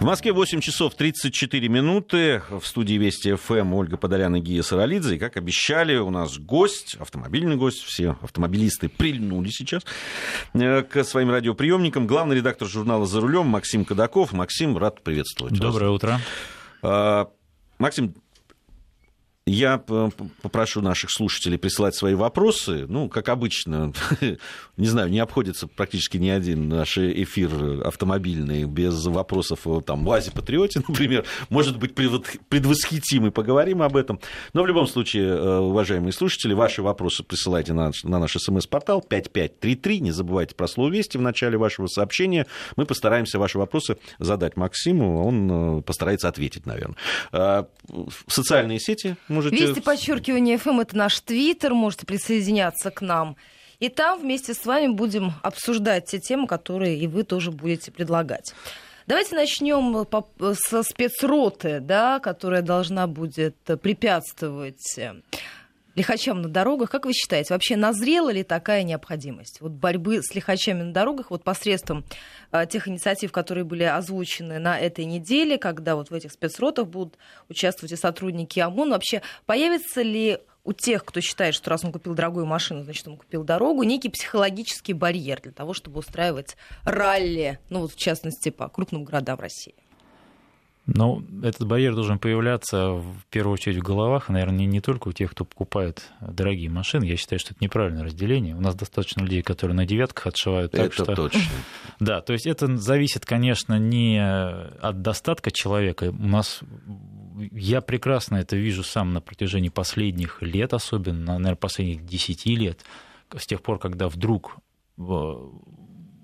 В 0.00 0.04
Москве 0.04 0.32
8 0.32 0.62
часов 0.62 0.94
34 0.94 1.68
минуты. 1.68 2.42
В 2.48 2.64
студии 2.64 2.94
Вести 2.94 3.34
ФМ 3.34 3.74
Ольга 3.74 3.98
Подолян 3.98 4.34
и 4.34 4.40
Гия 4.40 4.62
Саралидзе. 4.62 5.16
И, 5.16 5.18
как 5.18 5.36
обещали, 5.36 5.94
у 5.98 6.08
нас 6.08 6.38
гость, 6.38 6.96
автомобильный 6.98 7.56
гость. 7.56 7.82
Все 7.82 8.16
автомобилисты 8.22 8.88
прильнули 8.88 9.50
сейчас 9.50 9.84
э, 10.54 10.82
к 10.84 11.04
своим 11.04 11.30
радиоприемникам. 11.30 12.06
Главный 12.06 12.36
редактор 12.36 12.66
журнала 12.66 13.04
«За 13.04 13.20
рулем» 13.20 13.48
Максим 13.48 13.84
Кадаков. 13.84 14.32
Максим, 14.32 14.78
рад 14.78 15.02
приветствовать 15.02 15.58
Доброе 15.58 15.90
вас. 15.90 15.96
утро. 15.96 16.20
А, 16.80 17.28
Максим, 17.78 18.14
я 19.46 19.78
попрошу 20.42 20.80
наших 20.80 21.10
слушателей 21.10 21.58
присылать 21.58 21.94
свои 21.94 22.14
вопросы. 22.14 22.86
Ну, 22.86 23.08
как 23.08 23.28
обычно, 23.28 23.92
не 24.76 24.86
знаю, 24.86 25.10
не 25.10 25.18
обходится 25.18 25.66
практически 25.66 26.18
ни 26.18 26.28
один 26.28 26.68
наш 26.68 26.98
эфир 26.98 27.86
автомобильный 27.86 28.64
без 28.64 29.04
вопросов 29.06 29.66
там, 29.86 30.06
УАЗе 30.06 30.30
Патриоте, 30.32 30.82
например. 30.88 31.24
Может 31.48 31.78
быть, 31.78 31.94
предвосхитим 31.94 33.26
и 33.26 33.30
поговорим 33.30 33.82
об 33.82 33.96
этом. 33.96 34.20
Но 34.52 34.62
в 34.62 34.66
любом 34.66 34.86
случае, 34.86 35.28
э, 35.28 35.58
уважаемые 35.58 36.12
слушатели, 36.12 36.52
ваши 36.52 36.82
вопросы 36.82 37.24
присылайте 37.24 37.72
на, 37.72 37.92
на 38.04 38.18
наш 38.18 38.32
смс-портал 38.32 39.00
5533. 39.00 40.00
Не 40.00 40.12
забывайте 40.12 40.54
про 40.54 40.68
слово 40.68 40.90
«Вести» 40.90 41.16
в 41.16 41.22
начале 41.22 41.56
вашего 41.56 41.86
сообщения. 41.86 42.46
Мы 42.76 42.84
постараемся 42.84 43.38
ваши 43.38 43.58
вопросы 43.58 43.96
задать 44.18 44.56
Максиму. 44.56 45.24
Он 45.24 45.78
э, 45.78 45.82
постарается 45.82 46.28
ответить, 46.28 46.66
наверное. 46.66 46.96
Э, 47.32 47.64
социальные 48.28 48.80
сети 48.80 49.16
можете... 49.30 49.56
Вести 49.56 49.80
подчеркивание 49.80 50.56
FM 50.56 50.82
это 50.82 50.96
наш 50.96 51.20
твиттер, 51.20 51.74
можете 51.74 52.06
присоединяться 52.06 52.90
к 52.90 53.00
нам. 53.00 53.36
И 53.78 53.88
там 53.88 54.20
вместе 54.20 54.52
с 54.52 54.66
вами 54.66 54.88
будем 54.88 55.32
обсуждать 55.42 56.06
те 56.06 56.18
темы, 56.18 56.46
которые 56.46 56.98
и 56.98 57.06
вы 57.06 57.24
тоже 57.24 57.50
будете 57.50 57.90
предлагать. 57.90 58.54
Давайте 59.06 59.34
начнем 59.34 60.06
со 60.54 60.82
спецроты, 60.82 61.80
да, 61.80 62.20
которая 62.20 62.62
должна 62.62 63.06
будет 63.06 63.56
препятствовать 63.56 64.98
э, 64.98 65.14
лихачам 65.94 66.42
на 66.42 66.48
дорогах. 66.48 66.90
Как 66.90 67.06
вы 67.06 67.12
считаете, 67.12 67.54
вообще 67.54 67.76
назрела 67.76 68.30
ли 68.30 68.42
такая 68.42 68.82
необходимость 68.82 69.60
вот 69.60 69.72
борьбы 69.72 70.22
с 70.22 70.34
лихачами 70.34 70.82
на 70.82 70.92
дорогах 70.92 71.30
вот 71.30 71.42
посредством 71.42 72.04
тех 72.68 72.88
инициатив, 72.88 73.32
которые 73.32 73.64
были 73.64 73.84
озвучены 73.84 74.58
на 74.58 74.78
этой 74.78 75.04
неделе, 75.04 75.58
когда 75.58 75.96
вот 75.96 76.10
в 76.10 76.14
этих 76.14 76.32
спецротах 76.32 76.86
будут 76.86 77.16
участвовать 77.48 77.92
и 77.92 77.96
сотрудники 77.96 78.58
ОМОН? 78.60 78.90
Вообще 78.90 79.22
появится 79.46 80.02
ли 80.02 80.38
у 80.64 80.72
тех, 80.72 81.04
кто 81.04 81.20
считает, 81.20 81.54
что 81.54 81.70
раз 81.70 81.84
он 81.84 81.92
купил 81.92 82.14
дорогую 82.14 82.46
машину, 82.46 82.84
значит, 82.84 83.06
он 83.08 83.16
купил 83.16 83.44
дорогу, 83.44 83.82
некий 83.82 84.08
психологический 84.08 84.92
барьер 84.92 85.40
для 85.40 85.52
того, 85.52 85.72
чтобы 85.72 86.00
устраивать 86.00 86.56
ралли, 86.84 87.58
ну 87.70 87.80
вот 87.80 87.92
в 87.92 87.96
частности 87.96 88.50
по 88.50 88.68
крупным 88.68 89.04
городам 89.04 89.38
России? 89.38 89.74
Ну, 90.92 91.22
этот 91.42 91.66
барьер 91.66 91.94
должен 91.94 92.18
появляться 92.18 92.90
в 92.90 93.24
первую 93.30 93.54
очередь 93.54 93.78
в 93.78 93.82
головах, 93.82 94.28
и, 94.28 94.32
наверное, 94.32 94.66
не, 94.66 94.80
только 94.80 95.08
у 95.08 95.12
тех, 95.12 95.30
кто 95.30 95.44
покупает 95.44 96.10
дорогие 96.20 96.68
машины. 96.68 97.04
Я 97.04 97.16
считаю, 97.16 97.38
что 97.38 97.54
это 97.54 97.62
неправильное 97.62 98.02
разделение. 98.02 98.56
У 98.56 98.60
нас 98.60 98.74
достаточно 98.74 99.22
людей, 99.22 99.42
которые 99.42 99.76
на 99.76 99.86
девятках 99.86 100.26
отшивают. 100.26 100.72
Так 100.72 100.86
это 100.86 101.04
что... 101.04 101.14
точно. 101.14 101.40
Да, 102.00 102.22
то 102.22 102.32
есть 102.32 102.46
это 102.46 102.76
зависит, 102.78 103.26
конечно, 103.26 103.78
не 103.78 104.18
от 104.18 105.02
достатка 105.02 105.50
человека. 105.50 106.14
У 106.18 106.26
нас 106.26 106.60
я 107.52 107.82
прекрасно 107.82 108.36
это 108.36 108.56
вижу 108.56 108.82
сам 108.82 109.12
на 109.12 109.20
протяжении 109.20 109.68
последних 109.68 110.42
лет, 110.42 110.72
особенно, 110.72 111.38
наверное, 111.38 111.56
последних 111.56 112.04
десяти 112.04 112.56
лет, 112.56 112.84
с 113.36 113.46
тех 113.46 113.62
пор, 113.62 113.78
когда 113.78 114.08
вдруг 114.08 114.56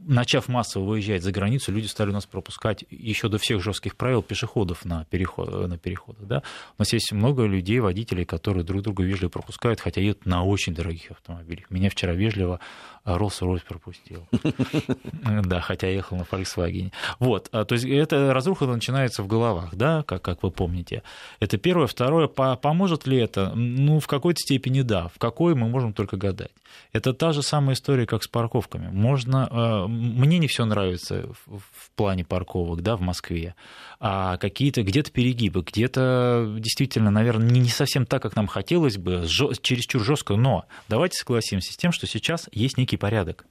начав 0.07 0.49
массово 0.49 0.85
выезжать 0.85 1.23
за 1.23 1.33
границу, 1.33 1.73
люди 1.73 1.87
стали 1.87 2.11
у 2.11 2.13
нас 2.13 2.27
пропускать 2.27 2.85
еще 2.91 3.29
до 3.29 3.39
всех 3.39 3.63
жестких 3.63 3.97
правил 3.97 4.23
пешеходов 4.23 4.85
на, 4.85 5.05
переход, 5.07 5.69
на 5.69 5.77
переходах. 5.77 6.27
Да? 6.27 6.43
У 6.79 6.83
нас 6.83 6.93
есть 6.93 7.13
много 7.13 7.45
людей, 7.45 7.81
водителей, 7.81 8.25
которые 8.25 8.65
друг 8.65 8.83
друга 8.83 9.03
вежливо 9.03 9.31
пропускают, 9.31 9.81
хотя 9.81 10.01
едут 10.01 10.27
на 10.27 10.45
очень 10.45 10.75
дорогих 10.75 11.11
автомобилях. 11.11 11.71
Меня 11.71 11.91
вчера 11.91 12.13
вежливо 12.13 12.61
Rolls-Royce 13.05 13.63
пропустил. 13.67 14.27
Да, 15.47 15.61
хотя 15.61 15.89
ехал 15.89 16.17
на 16.17 16.23
Volkswagen. 16.23 16.93
Вот, 17.19 17.49
а, 17.53 17.65
то 17.65 17.75
есть 17.75 17.85
эта 17.85 18.33
разруха 18.33 18.67
начинается 18.67 19.23
в 19.23 19.27
головах, 19.27 19.75
да, 19.75 20.03
как, 20.03 20.23
как 20.23 20.43
вы 20.43 20.51
помните. 20.51 21.03
Это 21.41 21.59
первое. 21.59 21.87
Второе, 21.87 22.27
поможет 22.27 23.07
ли 23.07 23.19
это? 23.19 23.53
Ну, 23.55 24.01
в 24.01 24.07
какой-то 24.07 24.39
степени 24.39 24.83
да. 24.83 25.09
В 25.09 25.19
какой 25.19 25.55
мы 25.55 25.69
можем 25.69 25.93
только 25.93 26.17
гадать. 26.17 26.51
Это 26.93 27.13
та 27.13 27.33
же 27.33 27.43
самая 27.43 27.75
история, 27.75 28.07
как 28.07 28.23
с 28.23 28.29
парковками. 28.29 28.89
Можно... 28.89 29.87
Мне 29.97 30.39
не 30.39 30.47
все 30.47 30.65
нравится 30.65 31.29
в 31.47 31.91
плане 31.95 32.25
парковок, 32.25 32.83
да, 32.83 32.97
в 32.97 33.01
Москве. 33.01 33.55
А 34.01 34.37
какие-то 34.37 34.83
где-то 34.83 35.11
перегибы, 35.11 35.63
где-то 35.63 36.57
действительно, 36.59 37.11
наверное, 37.11 37.49
не 37.49 37.69
совсем 37.69 38.07
так, 38.07 38.23
как 38.23 38.37
нам 38.37 38.47
хотелось 38.47 38.99
бы, 38.99 39.27
чересчур 39.27 40.03
жестко, 40.03 40.37
но 40.37 40.67
давайте 40.89 41.19
согласимся 41.19 41.73
с 41.73 41.77
тем, 41.77 41.93
что 41.93 42.07
сейчас 42.07 42.49
есть 42.53 42.79
некий 42.79 42.97
порядок 42.97 43.47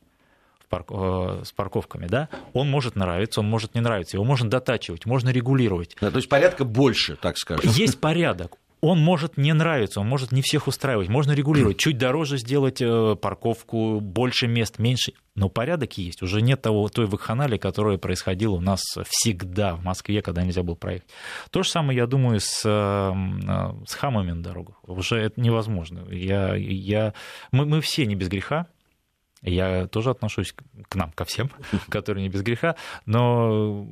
э, 0.72 1.42
с 1.46 1.52
парковками, 1.52 2.08
да, 2.08 2.30
он 2.54 2.70
может 2.70 2.96
нравиться, 2.96 3.40
он 3.40 3.48
может 3.48 3.76
не 3.76 3.82
нравиться, 3.82 4.18
его 4.18 4.26
можно 4.26 4.50
дотачивать, 4.50 5.06
можно 5.06 5.30
регулировать. 5.30 5.96
Да, 6.02 6.12
то 6.12 6.18
есть 6.18 6.30
порядка 6.30 6.66
больше, 6.66 7.16
так 7.16 7.38
скажем. 7.38 7.70
Есть 7.72 8.00
порядок 8.00 8.58
он 8.86 9.00
может 9.00 9.36
не 9.36 9.52
нравиться, 9.52 10.00
он 10.00 10.08
может 10.08 10.32
не 10.32 10.44
всех 10.44 10.68
устраивать. 10.68 11.10
Можно 11.10 11.32
регулировать, 11.32 11.78
чуть 11.78 11.98
дороже 11.98 12.38
сделать 12.38 12.82
э, 12.82 13.16
парковку, 13.16 14.00
больше 14.00 14.48
мест, 14.48 14.78
меньше. 14.78 15.14
Но 15.34 15.50
порядок 15.50 15.98
есть. 15.98 16.22
Уже 16.22 16.42
нет 16.42 16.62
того, 16.62 16.88
той 16.90 17.08
вакханалии, 17.08 17.58
которая 17.58 17.98
происходила 17.98 18.54
у 18.54 18.62
нас 18.62 18.82
всегда 19.08 19.76
в 19.76 19.84
Москве, 19.84 20.22
когда 20.22 20.44
нельзя 20.44 20.62
было 20.62 20.76
проехать. 20.76 21.10
То 21.50 21.64
же 21.64 21.70
самое, 21.70 21.98
я 21.98 22.06
думаю, 22.06 22.40
с, 22.40 22.62
э, 22.64 23.86
с 23.88 23.94
хамами 23.96 24.34
на 24.34 24.44
дорогах. 24.44 24.78
Уже 24.84 25.18
это 25.18 25.42
невозможно. 25.42 26.08
Я, 26.12 26.54
я... 26.56 27.16
Мы, 27.52 27.66
мы 27.66 27.82
все 27.82 28.06
не 28.06 28.16
без 28.16 28.30
греха, 28.30 28.68
я 29.42 29.88
тоже 29.88 30.12
отношусь 30.12 30.54
к 30.88 30.96
нам, 30.96 31.12
ко 31.12 31.26
всем, 31.26 31.50
которые 31.90 32.22
не 32.22 32.30
без 32.30 32.44
греха, 32.44 32.76
но 33.08 33.88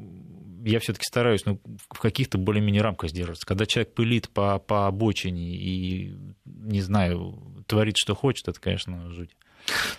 я 0.63 0.79
все-таки 0.79 1.05
стараюсь 1.05 1.45
ну, 1.45 1.59
в 1.89 1.99
каких-то 1.99 2.37
более-менее 2.37 2.81
рамках 2.81 3.09
сдерживаться. 3.09 3.45
Когда 3.45 3.65
человек 3.65 3.93
пылит 3.93 4.29
по, 4.29 4.59
по 4.59 4.87
обочине 4.87 5.55
и, 5.55 6.15
не 6.45 6.81
знаю, 6.81 7.63
творит, 7.67 7.95
что 7.97 8.15
хочет, 8.15 8.47
это, 8.47 8.59
конечно, 8.59 9.09
жуть. 9.11 9.35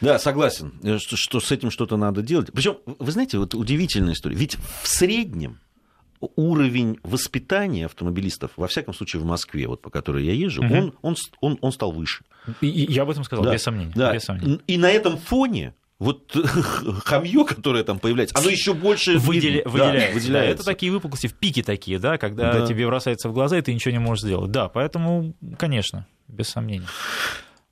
Да, 0.01 0.19
согласен, 0.19 0.75
э, 0.83 0.99
что, 0.99 1.17
что 1.17 1.41
с 1.41 1.51
этим 1.51 1.71
что-то 1.71 1.97
надо 1.97 2.23
делать. 2.23 2.51
Причем, 2.53 2.79
вы 2.87 3.13
знаете, 3.13 3.39
вот 3.39 3.55
удивительная 3.55 4.15
история. 4.15 4.37
Ведь 4.37 4.57
в 4.83 4.89
среднем 4.89 5.61
уровень 6.37 6.99
воспитания 7.03 7.87
автомобилистов, 7.87 8.53
во 8.57 8.67
всяком 8.67 8.95
случае 8.95 9.21
в 9.21 9.25
Москве, 9.25 9.67
вот 9.67 9.83
по 9.83 9.91
которой 9.91 10.25
я 10.25 10.33
езжу, 10.33 10.65
угу. 10.65 10.75
он, 10.75 10.95
он, 11.03 11.17
он, 11.41 11.59
он 11.61 11.73
стал 11.73 11.93
выше. 11.93 12.25
И, 12.61 12.67
я 12.69 13.03
об 13.03 13.11
этом 13.11 13.25
сказал, 13.25 13.45
да. 13.45 13.53
без 13.53 13.63
сомнения. 13.63 13.93
Да. 13.95 14.13
Без 14.13 14.25
сомнения. 14.25 14.61
И 14.67 14.79
на 14.79 14.91
этом 14.91 15.19
фоне 15.19 15.75
вот 15.99 16.35
хамье, 17.05 17.45
которое 17.45 17.85
там 17.85 17.99
появляется, 17.99 18.37
оно 18.39 18.51
еще 18.51 18.75
больше 18.75 19.19
Выделя... 19.19 19.63
выделяется. 19.65 20.09
Да, 20.09 20.15
выделяется. 20.15 20.33
Да, 20.33 20.45
это 20.45 20.65
такие 20.65 20.93
выпуклости 20.93 21.27
в 21.27 21.35
пике 21.35 21.63
такие, 21.63 21.99
да, 21.99 22.19
когда 22.19 22.53
да. 22.53 22.67
тебе 22.67 22.87
бросается 22.87 23.29
в 23.29 23.33
глаза, 23.33 23.59
и 23.59 23.63
ты 23.63 23.73
ничего 23.73 23.93
не 23.93 23.99
можешь 23.99 24.23
сделать. 24.23 24.51
Да, 24.51 24.69
поэтому, 24.69 25.35
конечно, 25.59 26.07
без 26.29 26.49
сомнений. 26.49 26.87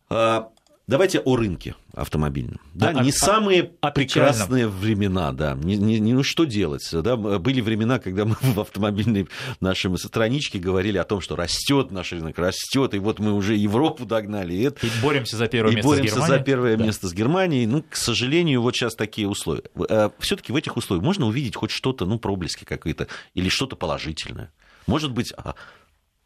А, 0.08 0.48
Давайте 0.88 1.20
о 1.20 1.36
рынке 1.36 1.74
автомобильном. 1.94 2.60
Да, 2.74 2.88
а, 2.88 3.02
не 3.02 3.10
а, 3.10 3.12
самые 3.12 3.72
а, 3.80 3.90
прекрасные 3.90 4.66
времена, 4.66 5.32
да. 5.32 5.54
Не, 5.54 5.76
не, 5.76 6.00
не, 6.00 6.14
ну 6.14 6.22
что 6.22 6.44
делать? 6.44 6.88
Да? 6.92 7.16
Были 7.16 7.60
времена, 7.60 7.98
когда 7.98 8.24
мы 8.24 8.36
в 8.40 8.60
автомобильной 8.60 9.28
нашей 9.60 9.96
страничке 9.98 10.58
говорили 10.58 10.98
о 10.98 11.04
том, 11.04 11.20
что 11.20 11.36
растет 11.36 11.90
наш 11.90 12.12
рынок, 12.12 12.38
растет, 12.38 12.94
и 12.94 12.98
вот 12.98 13.18
мы 13.18 13.32
уже 13.32 13.56
Европу 13.56 14.06
догнали. 14.06 14.54
И, 14.54 14.62
это... 14.62 14.86
и 14.86 14.90
боремся 15.02 15.36
за 15.36 15.48
первое 15.48 15.72
и 15.72 15.76
место 15.76 15.88
боремся 15.88 16.14
с 16.14 16.16
Германией. 16.16 16.38
за 16.38 16.44
первое 16.44 16.76
да. 16.76 16.84
место 16.84 17.08
с 17.08 17.12
Германией. 17.12 17.66
Ну, 17.66 17.84
к 17.88 17.96
сожалению, 17.96 18.62
вот 18.62 18.74
сейчас 18.74 18.94
такие 18.94 19.28
условия. 19.28 19.64
Э, 19.88 20.10
Все-таки 20.18 20.52
в 20.52 20.56
этих 20.56 20.76
условиях 20.76 21.04
можно 21.04 21.26
увидеть 21.26 21.56
хоть 21.56 21.70
что-то, 21.70 22.06
ну, 22.06 22.18
проблески 22.18 22.64
какие-то, 22.64 23.08
или 23.34 23.48
что-то 23.48 23.76
положительное. 23.76 24.50
Может 24.86 25.12
быть, 25.12 25.32
а, 25.36 25.54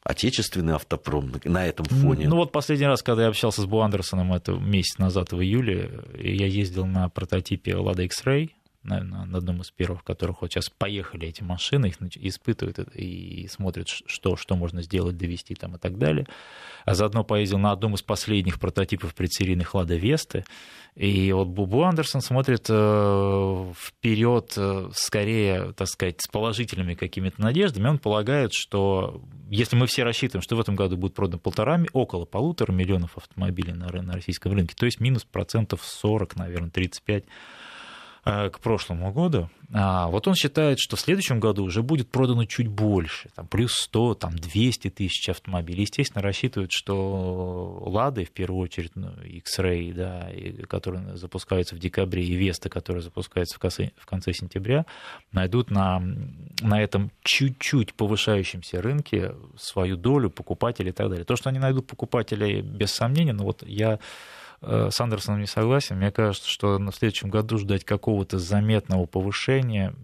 отечественный 0.06 0.74
автопром 0.74 1.32
на 1.44 1.66
этом 1.66 1.86
фоне. 1.86 2.28
Ну 2.28 2.36
вот 2.36 2.52
последний 2.52 2.86
раз, 2.86 3.02
когда 3.02 3.24
я 3.24 3.28
общался 3.28 3.62
с 3.62 3.66
Бу 3.66 3.80
Андерсоном, 3.80 4.32
это 4.32 4.52
месяц 4.52 4.98
назад 4.98 5.32
в 5.32 5.40
июле, 5.40 5.90
я 6.18 6.46
ездил 6.46 6.86
на 6.86 7.08
прототипе 7.08 7.72
Lada 7.72 8.04
X-Ray, 8.04 8.50
наверное, 8.86 9.24
на 9.24 9.38
одном 9.38 9.60
из 9.60 9.70
первых, 9.70 10.04
которых 10.04 10.42
вот 10.42 10.52
сейчас 10.52 10.70
поехали 10.70 11.28
эти 11.28 11.42
машины, 11.42 11.86
их 11.86 11.96
испытывают 12.16 12.78
и 12.94 13.46
смотрят, 13.48 13.88
что, 13.88 14.36
что 14.36 14.56
можно 14.56 14.82
сделать, 14.82 15.16
довести 15.16 15.54
там 15.54 15.76
и 15.76 15.78
так 15.78 15.98
далее. 15.98 16.26
А 16.84 16.94
заодно 16.94 17.24
поездил 17.24 17.58
на 17.58 17.72
одном 17.72 17.94
из 17.94 18.02
последних 18.02 18.60
прототипов 18.60 19.14
предсерийных 19.14 19.74
Лада 19.74 19.96
Весты. 19.96 20.44
И 20.94 21.30
вот 21.32 21.48
Бубу 21.48 21.82
Андерсон 21.82 22.22
смотрит 22.22 22.66
э, 22.68 23.72
вперед 23.76 24.54
э, 24.56 24.88
скорее, 24.94 25.72
так 25.72 25.88
сказать, 25.88 26.22
с 26.22 26.28
положительными 26.28 26.94
какими-то 26.94 27.42
надеждами. 27.42 27.88
Он 27.88 27.98
полагает, 27.98 28.52
что 28.54 29.22
если 29.50 29.76
мы 29.76 29.86
все 29.86 30.04
рассчитываем, 30.04 30.42
что 30.42 30.56
в 30.56 30.60
этом 30.60 30.74
году 30.74 30.96
будет 30.96 31.14
продано 31.14 31.38
полтора, 31.38 31.78
около 31.92 32.24
полутора 32.24 32.72
миллионов 32.72 33.18
автомобилей 33.18 33.72
на, 33.72 33.88
на 33.90 34.12
российском 34.14 34.52
рынке, 34.52 34.74
то 34.74 34.86
есть 34.86 35.00
минус 35.00 35.24
процентов 35.24 35.82
40, 35.84 36.36
наверное, 36.36 36.70
35 36.70 37.24
Э, 37.24 37.65
к 38.26 38.58
прошлому 38.60 39.12
году. 39.12 39.48
А 39.72 40.08
вот 40.08 40.26
он 40.26 40.34
считает, 40.34 40.78
что 40.80 40.96
в 40.96 41.00
следующем 41.00 41.38
году 41.38 41.62
уже 41.62 41.82
будет 41.82 42.10
продано 42.10 42.44
чуть 42.44 42.66
больше, 42.66 43.30
там, 43.36 43.46
плюс 43.46 43.72
100, 43.74 44.14
там, 44.14 44.36
200 44.36 44.90
тысяч 44.90 45.28
автомобилей. 45.28 45.82
Естественно, 45.82 46.22
рассчитывают, 46.22 46.72
что 46.72 47.82
«Лады», 47.86 48.24
в 48.24 48.32
первую 48.32 48.62
очередь, 48.62 48.96
ну, 48.96 49.12
X-Ray, 49.22 49.92
да, 49.92 50.28
которые 50.66 51.16
запускаются 51.16 51.76
в 51.76 51.78
декабре, 51.78 52.24
и 52.24 52.34
«Веста», 52.34 52.68
которая 52.68 53.02
запускается 53.02 53.56
в 53.56 53.60
конце, 53.60 53.92
в 53.96 54.06
конце 54.06 54.32
сентября, 54.32 54.86
найдут 55.30 55.70
на, 55.70 56.00
на 56.60 56.82
этом 56.82 57.12
чуть-чуть 57.22 57.94
повышающемся 57.94 58.82
рынке 58.82 59.34
свою 59.56 59.96
долю 59.96 60.30
покупателей 60.30 60.90
и 60.90 60.94
так 60.94 61.08
далее. 61.10 61.24
То, 61.24 61.36
что 61.36 61.50
они 61.50 61.60
найдут 61.60 61.86
покупателей, 61.86 62.60
без 62.60 62.90
сомнения, 62.90 63.32
но 63.32 63.44
вот 63.44 63.62
я 63.64 63.98
Э, 63.98 64.00
с 64.62 65.00
Андерсоном 65.00 65.40
не 65.40 65.46
согласен. 65.46 65.96
Мне 65.96 66.10
кажется, 66.10 66.48
что 66.48 66.78
на 66.78 66.92
следующем 66.92 67.30
году 67.30 67.58
ждать 67.58 67.84
какого-то 67.84 68.38
заметного 68.38 69.06
повышения 69.06 69.94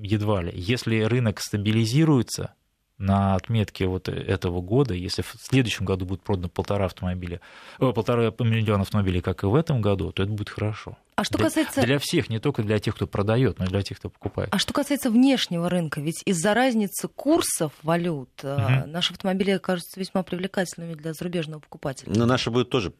едва 0.00 0.42
ли. 0.42 0.52
Если 0.54 1.02
рынок 1.02 1.40
стабилизируется, 1.40 2.54
на 2.98 3.34
отметке 3.34 3.86
вот 3.86 4.08
этого 4.08 4.60
года, 4.60 4.94
если 4.94 5.22
в 5.22 5.34
следующем 5.38 5.84
году 5.84 6.06
будет 6.06 6.22
продано 6.22 6.48
полтора 6.48 6.86
автомобиля, 6.86 7.40
о, 7.78 7.92
полтора 7.92 8.32
миллиона 8.38 8.82
автомобилей, 8.82 9.20
как 9.20 9.42
и 9.42 9.46
в 9.46 9.54
этом 9.54 9.80
году, 9.80 10.12
то 10.12 10.22
это 10.22 10.32
будет 10.32 10.50
хорошо. 10.50 10.96
А 11.16 11.24
что 11.24 11.38
для, 11.38 11.46
касается... 11.46 11.80
Для 11.80 11.98
всех, 11.98 12.28
не 12.28 12.38
только 12.38 12.62
для 12.62 12.78
тех, 12.78 12.94
кто 12.94 13.06
продает, 13.06 13.58
но 13.58 13.64
и 13.64 13.68
для 13.68 13.80
тех, 13.80 13.98
кто 13.98 14.10
покупает. 14.10 14.50
А 14.52 14.58
что 14.58 14.74
касается 14.74 15.10
внешнего 15.10 15.70
рынка, 15.70 16.02
ведь 16.02 16.20
из-за 16.26 16.52
разницы 16.52 17.08
курсов 17.08 17.72
валют 17.82 18.28
угу. 18.42 18.86
наши 18.86 19.14
автомобили 19.14 19.56
кажутся 19.56 19.98
весьма 19.98 20.22
привлекательными 20.22 20.92
для 20.92 21.14
зарубежного 21.14 21.60
покупателя. 21.60 22.12
Но 22.14 22.26
наши 22.26 22.50
будут 22.50 22.68
тоже 22.68 22.92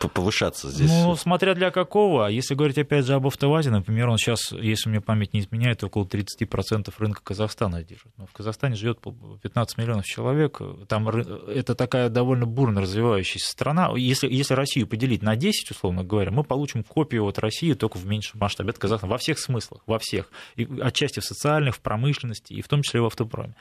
повышаться 0.00 0.68
здесь. 0.68 0.90
Ну, 0.90 1.14
смотря 1.14 1.54
для 1.54 1.70
какого. 1.70 2.26
Если 2.26 2.56
говорить 2.56 2.78
опять 2.78 3.06
же 3.06 3.14
об 3.14 3.28
автовазе, 3.28 3.70
например, 3.70 4.08
он 4.08 4.18
сейчас, 4.18 4.50
если 4.50 4.90
мне 4.90 5.00
память 5.00 5.32
не 5.32 5.38
изменяет, 5.38 5.84
около 5.84 6.04
30% 6.06 6.92
рынка 6.98 7.20
Казахстана 7.22 7.84
держит. 7.84 8.08
Но 8.16 8.26
в 8.26 8.32
Казахстане 8.32 8.74
живет 8.74 8.98
15 9.42 9.78
миллионов 9.78 10.06
человек. 10.06 10.60
Там 10.88 11.08
это 11.08 11.76
такая 11.76 12.08
довольно 12.08 12.46
бурно 12.46 12.80
развивающаяся 12.80 13.48
страна. 13.48 13.92
Если, 13.96 14.28
если 14.28 14.54
Россию 14.54 14.88
поделить 14.88 15.22
на 15.22 15.36
10, 15.36 15.70
условно 15.70 16.02
говоря, 16.02 16.32
мы 16.32 16.42
получим 16.42 16.82
копию 16.82 17.22
вот 17.22 17.38
России 17.44 17.72
только 17.74 17.98
в 17.98 18.06
меньшем 18.06 18.40
масштабе. 18.40 18.70
Это 18.70 18.80
Казахстан 18.80 19.10
во 19.10 19.18
всех 19.18 19.38
смыслах, 19.38 19.82
во 19.86 19.98
всех. 19.98 20.30
И 20.56 20.68
отчасти 20.80 21.20
в 21.20 21.24
социальных, 21.24 21.76
в 21.76 21.80
промышленности, 21.80 22.52
и 22.52 22.62
в 22.62 22.68
том 22.68 22.82
числе 22.82 23.00
в 23.00 23.06
автопроме. 23.06 23.54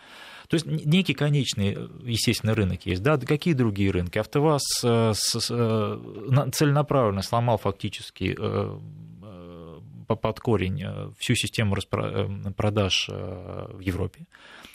То 0.47 0.55
есть 0.55 0.65
некий 0.65 1.13
конечный, 1.13 1.77
естественно, 2.03 2.53
рынок 2.53 2.85
есть. 2.85 3.01
Да, 3.01 3.17
какие 3.17 3.53
другие 3.53 3.91
рынки? 3.91 4.17
АвтоВАЗ 4.17 4.61
э, 4.83 5.13
э, 5.49 6.51
целенаправленно 6.51 7.21
сломал 7.21 7.57
фактически 7.57 8.35
э, 8.37 8.79
под 10.07 10.39
корень 10.41 10.85
всю 11.17 11.33
систему 11.33 11.75
продаж 12.55 13.07
в 13.09 13.79
Европе 13.79 14.27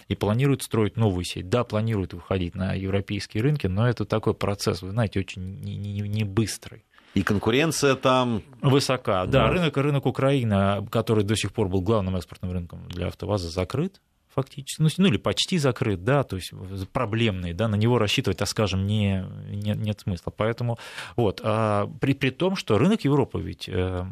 и 0.08 0.14
планирует 0.14 0.62
строить 0.62 0.96
новую 0.96 1.24
сеть. 1.24 1.48
Да, 1.48 1.64
планирует 1.64 2.14
выходить 2.14 2.54
на 2.54 2.74
европейские 2.74 3.42
рынки, 3.42 3.66
но 3.66 3.88
это 3.88 4.04
такой 4.04 4.34
процесс, 4.34 4.82
вы 4.82 4.90
знаете, 4.90 5.20
очень 5.20 5.60
не, 5.60 6.24
быстрый. 6.24 6.84
И 7.18 7.22
конкуренция 7.22 7.96
там... 7.96 8.44
Высока, 8.62 9.26
да. 9.26 9.46
да. 9.46 9.50
Рынок, 9.50 9.76
рынок 9.76 10.06
Украины, 10.06 10.86
который 10.86 11.24
до 11.24 11.34
сих 11.34 11.52
пор 11.52 11.68
был 11.68 11.80
главным 11.80 12.14
экспортным 12.14 12.52
рынком 12.52 12.86
для 12.88 13.08
АвтоВАЗа, 13.08 13.50
закрыт 13.50 14.00
фактически, 14.32 14.80
ну, 14.80 14.88
ну 14.98 15.06
или 15.08 15.16
почти 15.16 15.58
закрыт, 15.58 16.04
да, 16.04 16.22
то 16.22 16.36
есть 16.36 16.52
проблемный, 16.92 17.54
да, 17.54 17.66
на 17.66 17.74
него 17.74 17.98
рассчитывать, 17.98 18.38
так 18.38 18.46
скажем, 18.46 18.86
не, 18.86 19.26
не, 19.48 19.72
нет 19.72 19.98
смысла. 19.98 20.30
Поэтому 20.30 20.78
вот, 21.16 21.40
а 21.42 21.90
при, 22.00 22.14
при 22.14 22.30
том, 22.30 22.54
что 22.54 22.78
рынок 22.78 23.00
Европы 23.00 23.40
ведь 23.40 23.68
э, 23.68 24.06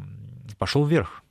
пошел 0.57 0.85
вверх. 0.85 1.23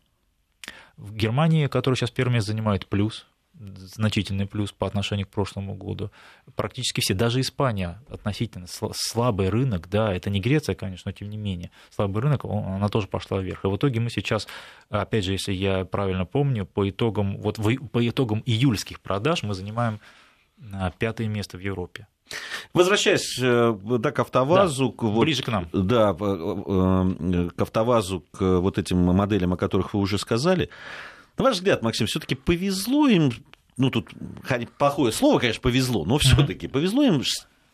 В 0.96 1.14
Германии, 1.14 1.66
которая 1.66 1.96
сейчас 1.96 2.10
место 2.16 2.52
занимает 2.52 2.86
плюс, 2.86 3.26
значительный 3.58 4.46
плюс 4.46 4.72
по 4.72 4.86
отношению 4.86 5.26
к 5.26 5.30
прошлому 5.30 5.74
году. 5.74 6.10
Практически 6.54 7.00
все, 7.00 7.14
даже 7.14 7.40
Испания 7.40 8.02
относительно 8.08 8.66
слабый 8.68 9.48
рынок, 9.48 9.88
да, 9.88 10.14
это 10.14 10.30
не 10.30 10.40
Греция, 10.40 10.74
конечно, 10.74 11.10
но 11.10 11.12
тем 11.12 11.30
не 11.30 11.36
менее, 11.36 11.70
слабый 11.90 12.22
рынок, 12.22 12.44
она 12.44 12.88
тоже 12.88 13.06
пошла 13.06 13.40
вверх. 13.40 13.64
И 13.64 13.68
в 13.68 13.76
итоге 13.76 14.00
мы 14.00 14.10
сейчас, 14.10 14.46
опять 14.90 15.24
же, 15.24 15.32
если 15.32 15.52
я 15.52 15.84
правильно 15.84 16.26
помню, 16.26 16.66
по 16.66 16.88
итогам, 16.88 17.38
вот 17.38 17.56
по 17.92 18.08
итогам 18.08 18.42
июльских 18.44 19.00
продаж 19.00 19.42
мы 19.42 19.54
занимаем 19.54 20.00
а, 20.72 20.90
пятое 20.90 21.28
место 21.28 21.56
в 21.56 21.60
Европе. 21.60 22.06
Возвращаясь 22.74 23.38
э, 23.40 23.74
да, 23.98 24.10
к 24.10 24.18
АвтоВАЗу, 24.18 24.94
да, 24.98 25.06
вот, 25.06 25.20
ближе 25.20 25.42
к 25.42 25.48
нам. 25.48 25.68
Да, 25.72 26.14
э, 26.18 26.24
э, 26.24 27.50
к 27.56 27.62
АвтоВАЗу, 27.62 28.24
к 28.32 28.58
вот 28.58 28.78
этим 28.78 28.98
моделям, 28.98 29.52
о 29.52 29.56
которых 29.56 29.94
вы 29.94 30.00
уже 30.00 30.18
сказали. 30.18 30.68
На 31.36 31.44
ваш 31.44 31.56
взгляд, 31.56 31.82
Максим, 31.82 32.06
все-таки 32.06 32.34
повезло 32.34 33.08
им, 33.08 33.32
ну 33.76 33.90
тут 33.90 34.10
плохое 34.78 35.12
слово, 35.12 35.38
конечно, 35.38 35.60
повезло, 35.60 36.04
но 36.04 36.18
все-таки 36.18 36.66
повезло 36.68 37.02
им 37.02 37.22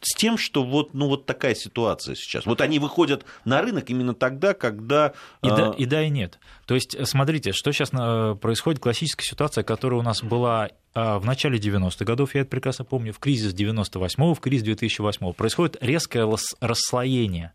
с 0.03 0.15
тем, 0.17 0.37
что 0.37 0.65
вот, 0.65 0.95
ну, 0.95 1.07
вот 1.07 1.27
такая 1.27 1.55
ситуация 1.55 2.15
сейчас. 2.15 2.45
Вот 2.45 2.61
они 2.61 2.79
выходят 2.79 3.25
на 3.45 3.63
рынок 3.63 3.89
именно 3.89 4.15
тогда, 4.15 4.53
когда... 4.53 5.13
И, 5.43 5.49
да, 5.49 5.75
и 5.79 5.85
да, 5.85 6.03
и 6.03 6.11
нет. 6.11 6.39
То 6.67 6.75
есть, 6.75 6.97
смотрите, 7.07 7.53
что 7.53 7.73
сейчас 7.73 7.91
э, 7.93 8.37
происходит, 8.41 8.81
классическая 8.81 9.25
ситуация, 9.25 9.65
которая 9.65 10.01
у 10.01 10.03
нас 10.03 10.23
была 10.23 10.71
э, 10.95 11.17
в 11.19 11.25
начале 11.25 11.59
90-х 11.59 12.05
годов, 12.05 12.35
я 12.35 12.41
это 12.41 12.51
прекрасно 12.51 12.85
помню, 12.85 13.13
в 13.13 13.21
кризис 13.21 13.55
98-го, 13.55 14.35
в 14.35 14.41
кризис 14.41 14.67
2008-го, 14.67 15.33
происходит 15.33 15.77
резкое 15.81 16.29
расслоение 16.61 17.53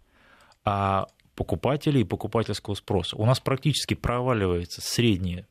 а, 0.63 1.07
покупателей 1.35 2.01
и 2.01 2.05
покупательского 2.05 2.75
спроса. 2.75 3.17
У 3.17 3.25
нас 3.25 3.39
практически 3.39 3.93
проваливается 3.93 4.81
среднее 4.81 5.47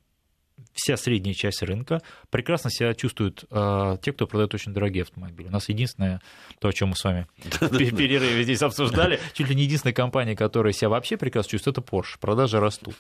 вся 0.73 0.97
средняя 0.97 1.35
часть 1.35 1.63
рынка. 1.63 2.03
Прекрасно 2.31 2.71
себя 2.71 2.95
чувствуют 2.95 3.45
э, 3.51 3.99
те, 4.03 4.13
кто 4.13 4.27
продает 4.27 4.55
очень 4.55 4.73
дорогие 4.73 5.03
автомобили. 5.03 5.49
У 5.49 5.51
нас 5.51 5.69
единственное, 5.69 6.21
то, 6.61 6.69
о 6.69 6.73
чем 6.73 6.91
мы 6.91 6.97
с 6.97 7.05
вами 7.05 7.27
в 7.61 7.97
перерыве 7.97 8.43
здесь 8.43 8.63
обсуждали, 8.63 9.21
чуть 9.33 9.49
ли 9.49 9.55
не 9.55 9.63
единственная 9.63 9.95
компания, 9.95 10.37
которая 10.37 10.73
себя 10.73 10.89
вообще 10.91 11.17
прекрасно 11.17 11.51
чувствует, 11.51 11.79
это 11.79 11.87
Porsche. 11.87 12.19
Продажи 12.21 12.61
растут. 12.61 12.95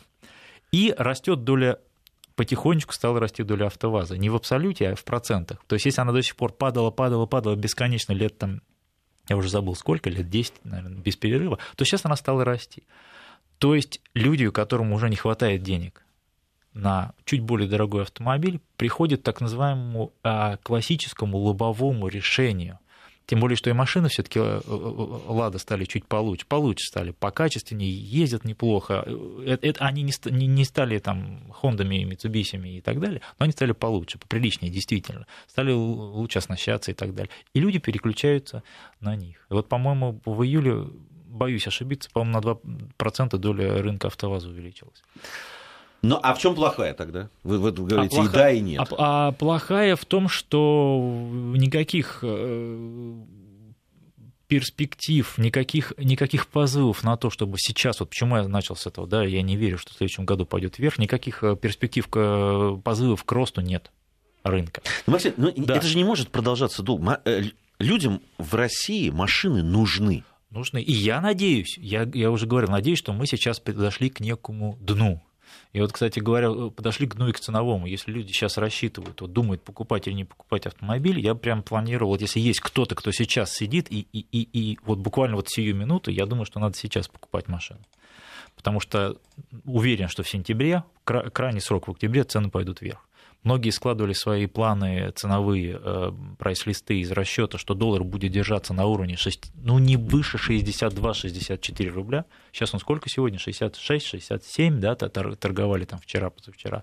И 0.73 0.95
растет 0.97 1.45
доля 1.45 1.79
потихонечку 2.35 2.93
стала 2.93 3.19
расти 3.19 3.43
доля 3.43 3.67
автоваза. 3.67 4.17
Не 4.17 4.29
в 4.29 4.37
абсолюте, 4.37 4.91
а 4.91 4.95
в 4.95 5.05
процентах. 5.05 5.65
То 5.67 5.75
есть, 5.75 5.87
если 5.87 6.03
она 6.03 6.13
до 6.13 6.23
сих 6.23 6.37
пор 6.37 6.53
падала, 6.53 6.91
падала, 6.91 7.27
падала 7.27 7.57
бесконечно 7.57 8.13
лет 8.13 8.39
там, 8.39 8.61
я 9.29 9.37
уже 9.37 9.49
забыл 9.49 9.75
сколько, 9.75 10.11
лет 10.11 10.29
10, 10.29 10.65
наверное, 10.65 10.99
без 10.99 11.17
перерыва, 11.17 11.59
то 11.75 11.85
сейчас 11.85 12.05
она 12.05 12.15
стала 12.15 12.45
расти. 12.45 12.85
То 13.59 13.75
есть 13.75 14.01
люди, 14.15 14.49
которым 14.51 14.93
уже 14.93 15.09
не 15.09 15.17
хватает 15.17 15.63
денег, 15.63 16.05
на 16.77 17.13
чуть 17.25 17.41
более 17.41 17.69
дорогой 17.69 18.03
автомобиль 18.03 18.61
приходит 18.77 19.21
к 19.21 19.25
так 19.25 19.41
называемому 19.41 20.13
а, 20.23 20.59
классическому 20.59 21.39
лобовому 21.39 22.09
решению. 22.09 22.79
Тем 23.25 23.41
более, 23.41 23.57
что 23.57 23.71
и 23.71 23.73
машины 23.73 24.09
все-таки 24.09 24.39
э, 24.39 24.61
э, 24.65 25.21
Лада 25.27 25.59
стали 25.59 25.85
чуть 25.85 26.07
получше, 26.07 26.47
получше 26.47 26.87
стали, 26.87 27.11
покачественнее, 27.11 27.91
ездят 27.91 28.45
неплохо. 28.45 29.05
Это, 29.45 29.67
это, 29.67 29.85
они 29.85 30.03
не, 30.03 30.47
не 30.47 30.65
стали 30.65 31.01
там 31.01 31.51
Хондами, 31.53 32.05
Митсубисями 32.05 32.77
и 32.77 32.81
так 32.81 33.01
далее, 33.01 33.23
но 33.39 33.45
они 33.45 33.53
стали 33.53 33.73
получше, 33.73 34.19
поприличнее, 34.19 34.71
действительно. 34.71 35.27
Стали 35.49 35.73
лучше 35.73 36.39
оснащаться 36.39 36.93
и 36.93 36.95
так 36.95 37.17
далее. 37.17 37.31
И 37.53 37.59
люди 37.59 37.79
переключаются 37.81 38.63
на 39.01 39.17
них. 39.17 39.45
И 39.51 39.55
вот, 39.55 39.69
по-моему, 39.69 40.21
в 40.25 40.45
июле, 40.45 40.87
боюсь 41.27 41.67
ошибиться, 41.67 42.11
по-моему, 42.13 42.41
на 42.41 43.03
2% 43.03 43.37
доля 43.39 43.83
рынка 43.83 44.07
АвтоВАЗа 44.07 44.51
увеличилась. 44.51 45.03
Ну, 46.03 46.19
а 46.23 46.35
в 46.35 46.39
чем 46.39 46.55
плохая 46.55 46.95
тогда? 46.95 47.29
Вы, 47.43 47.59
вы 47.59 47.73
говорите 47.73 48.17
а 48.17 48.23
плохая, 48.23 48.31
и 48.31 48.33
да, 48.33 48.51
и 48.51 48.61
нет. 48.61 48.89
А, 48.93 49.29
а 49.29 49.33
плохая 49.33 49.97
в 49.97 50.05
том, 50.05 50.29
что 50.29 51.01
никаких 51.57 52.21
э, 52.23 53.15
перспектив, 54.47 55.39
никаких, 55.39 55.93
никаких 55.99 56.47
позывов 56.47 57.03
на 57.03 57.17
то, 57.17 57.31
чтобы 57.31 57.59
сейчас, 57.59 58.01
вот 58.01 58.11
почему 58.11 58.37
я 58.37 58.47
начал 58.47 58.77
с 58.77 58.87
этого, 58.87 59.07
да, 59.07 59.25
я 59.25 59.43
не 59.43 59.57
верю, 59.57 59.79
что 59.79 59.93
в 59.93 59.97
следующем 59.97 60.25
году 60.25 60.47
пойдет 60.47 60.79
вверх, 60.79 60.99
никаких 60.99 61.43
э, 61.43 61.57
перспектив, 61.57 62.09
позывов 62.83 63.25
к 63.25 63.33
росту 63.33 63.61
нет 63.61 63.91
рынка. 64.45 64.83
Ну, 65.07 65.13
Максим, 65.13 65.35
ну, 65.37 65.53
да. 65.57 65.77
это 65.77 65.87
же 65.87 65.97
не 65.97 66.05
может 66.05 66.31
продолжаться 66.31 66.83
долго. 66.83 67.21
Э, 67.25 67.43
людям 67.79 68.23
в 68.39 68.55
России 68.55 69.11
машины 69.11 69.63
нужны. 69.63 70.25
Нужны. 70.51 70.81
И 70.81 70.93
я 70.93 71.21
надеюсь, 71.21 71.77
я, 71.79 72.09
я 72.15 72.31
уже 72.31 72.47
говорил, 72.47 72.71
надеюсь, 72.71 72.99
что 72.99 73.13
мы 73.13 73.27
сейчас 73.27 73.59
подошли 73.59 74.11
к 74.11 74.21
некому 74.21 74.79
дну 74.81 75.21
и 75.73 75.81
вот, 75.81 75.93
кстати 75.93 76.21
говоря, 76.21 76.51
подошли 76.71 77.07
к, 77.07 77.17
ну 77.17 77.29
и 77.29 77.33
к 77.33 77.41
ценовому. 77.41 77.87
Если 77.87 78.11
люди 78.11 78.33
сейчас 78.33 78.57
рассчитывают, 78.57 79.21
вот, 79.21 79.33
думают, 79.33 79.63
покупать 79.63 80.07
или 80.07 80.15
не 80.15 80.25
покупать 80.25 80.67
автомобиль, 80.67 81.21
я 81.21 81.35
прям 81.35 81.63
планировал, 81.63 82.13
вот 82.13 82.21
если 82.21 82.41
есть 82.41 82.61
кто-то, 82.61 82.95
кто 82.95 83.13
сейчас 83.13 83.53
сидит, 83.53 83.91
и, 83.91 84.07
и, 84.13 84.27
и, 84.33 84.49
и 84.53 84.79
вот 84.85 84.99
буквально 84.99 85.37
вот 85.37 85.49
сию 85.49 85.75
минуту, 85.75 86.11
я 86.11 86.27
думаю, 86.27 86.47
что 86.47 86.61
надо 86.61 86.77
сейчас 86.77 87.09
покупать 87.09 87.49
машину. 87.49 87.81
Потому 88.55 88.81
что 88.81 89.19
уверен, 89.65 90.09
что 90.09 90.23
в 90.23 90.29
сентябре, 90.29 90.83
крайний 91.05 91.61
срок 91.61 91.89
в 91.89 91.91
октябре, 91.91 92.25
цены 92.25 92.51
пойдут 92.51 92.81
вверх. 92.81 93.07
Многие 93.47 93.71
складывали 93.71 94.13
свои 94.13 94.47
планы 94.47 95.13
ценовые, 95.15 95.79
э, 95.81 96.11
прайс-листы 96.37 96.99
из 96.99 97.13
расчета, 97.13 97.59
что 97.59 97.75
доллар 97.75 98.03
будет 98.03 98.33
держаться 98.33 98.75
на 98.75 98.87
уровне 98.87 99.17
6, 99.17 99.53
ну, 99.63 99.79
не 99.79 99.97
выше 99.97 100.37
62-64 100.37 101.89
рубля. 101.89 102.25
Сейчас 102.51 102.75
он 102.75 102.81
сколько 102.81 103.09
сегодня? 103.09 103.39
66-67, 103.39 104.81
да, 104.81 104.97
торговали 104.97 105.85
там 105.85 106.01
вчера, 106.01 106.31
позавчера 106.31 106.83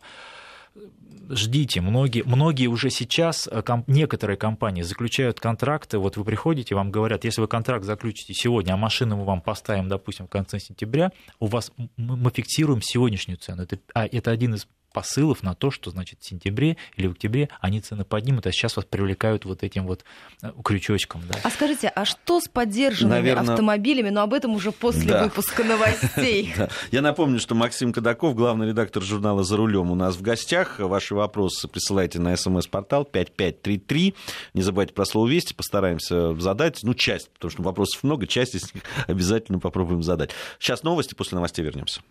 ждите, 1.30 1.82
многие, 1.82 2.24
многие 2.24 2.68
уже 2.68 2.90
сейчас, 2.90 3.48
э, 3.52 3.62
некоторые 3.88 4.38
компании 4.38 4.82
заключают 4.84 5.40
контракты, 5.40 5.98
вот 5.98 6.18
вы 6.18 6.24
приходите, 6.24 6.76
вам 6.76 6.92
говорят, 6.92 7.26
если 7.26 7.42
вы 7.42 7.48
контракт 7.48 7.86
заключите 7.86 8.34
сегодня, 8.34 8.74
а 8.74 8.78
машину 8.78 9.18
мы 9.18 9.26
вам 9.26 9.42
поставим, 9.42 9.90
допустим, 9.90 10.28
в 10.28 10.30
конце 10.30 10.60
сентября, 10.60 11.12
у 11.40 11.48
вас 11.48 11.72
мы 11.98 12.32
фиксируем 12.32 12.82
сегодняшнюю 12.82 13.38
цену. 13.38 13.64
Это, 13.64 13.80
а 13.94 14.06
это 14.06 14.32
один 14.32 14.56
из 14.56 14.68
посылов 14.94 15.44
на 15.44 15.56
то, 15.56 15.72
что, 15.72 15.90
значит, 15.90 16.20
в 16.22 16.26
сентябре 16.26 16.78
или 16.96 17.08
в 17.08 17.12
октябре 17.12 17.50
они 17.60 17.82
цены 17.82 18.06
поднимут, 18.06 18.48
а 18.48 18.52
сейчас 18.52 18.78
вас 18.78 18.86
привлекают 18.86 19.44
вот 19.44 19.64
этим 19.64 19.88
вот 19.88 20.06
э, 20.42 20.52
крючочком. 20.64 21.24
Да. 21.28 21.40
А 21.44 21.50
скажите, 21.50 21.90
а 21.90 22.06
что 22.06 22.40
с 22.40 22.48
поддержанными 22.48 23.16
Наверное... 23.16 23.54
автомобилями? 23.54 24.10
Но 24.10 24.22
об 24.22 24.34
этом 24.34 24.56
уже 24.56 24.72
после 24.72 25.12
да. 25.12 25.24
выпуска 25.24 25.64
новостей. 25.64 26.54
Я 26.92 27.02
напомню, 27.02 27.40
что 27.40 27.56
Максим 27.56 27.92
Кадаков, 27.92 28.36
главный 28.36 28.68
редактор 28.68 29.04
журнала 29.04 29.44
«За 29.44 29.58
рулем» 29.58 29.92
у 29.92 29.96
нас 29.96 30.16
в 30.16 30.22
гостях. 30.22 30.80
Ваши 30.80 31.16
вопросы 31.16 31.68
присылайте 31.68 32.20
на 32.20 32.38
смс-портал 32.38 33.04
5533. 33.06 34.16
Не 34.54 34.62
забывайте 34.62 34.94
про 34.94 35.06
слово 35.06 35.28
«Вести», 35.28 35.54
постараемся 35.54 36.40
задать, 36.40 36.80
ну, 36.84 36.94
часть, 36.94 37.32
потому 37.32 37.52
что 37.52 37.64
вопросов 37.64 38.04
много, 38.04 38.28
часть 38.28 38.54
из 38.56 38.74
них 38.74 38.84
обязательно 39.08 39.60
попробуем 39.60 40.04
задать. 40.04 40.30
Сейчас 40.60 40.84
новости, 40.84 41.16
после 41.16 41.36
новостей 41.36 41.66
вернемся. 41.66 42.02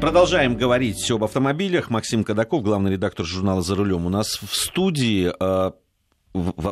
Продолжаем 0.00 0.56
говорить 0.56 1.10
об 1.10 1.24
автомобилях. 1.24 1.90
Максим 1.90 2.24
Кадаков, 2.24 2.62
главный 2.62 2.92
редактор 2.92 3.26
журнала 3.26 3.60
«За 3.60 3.74
рулем». 3.74 4.06
У 4.06 4.08
нас 4.08 4.40
в 4.40 4.54
студии 4.54 5.30
а, 5.38 5.74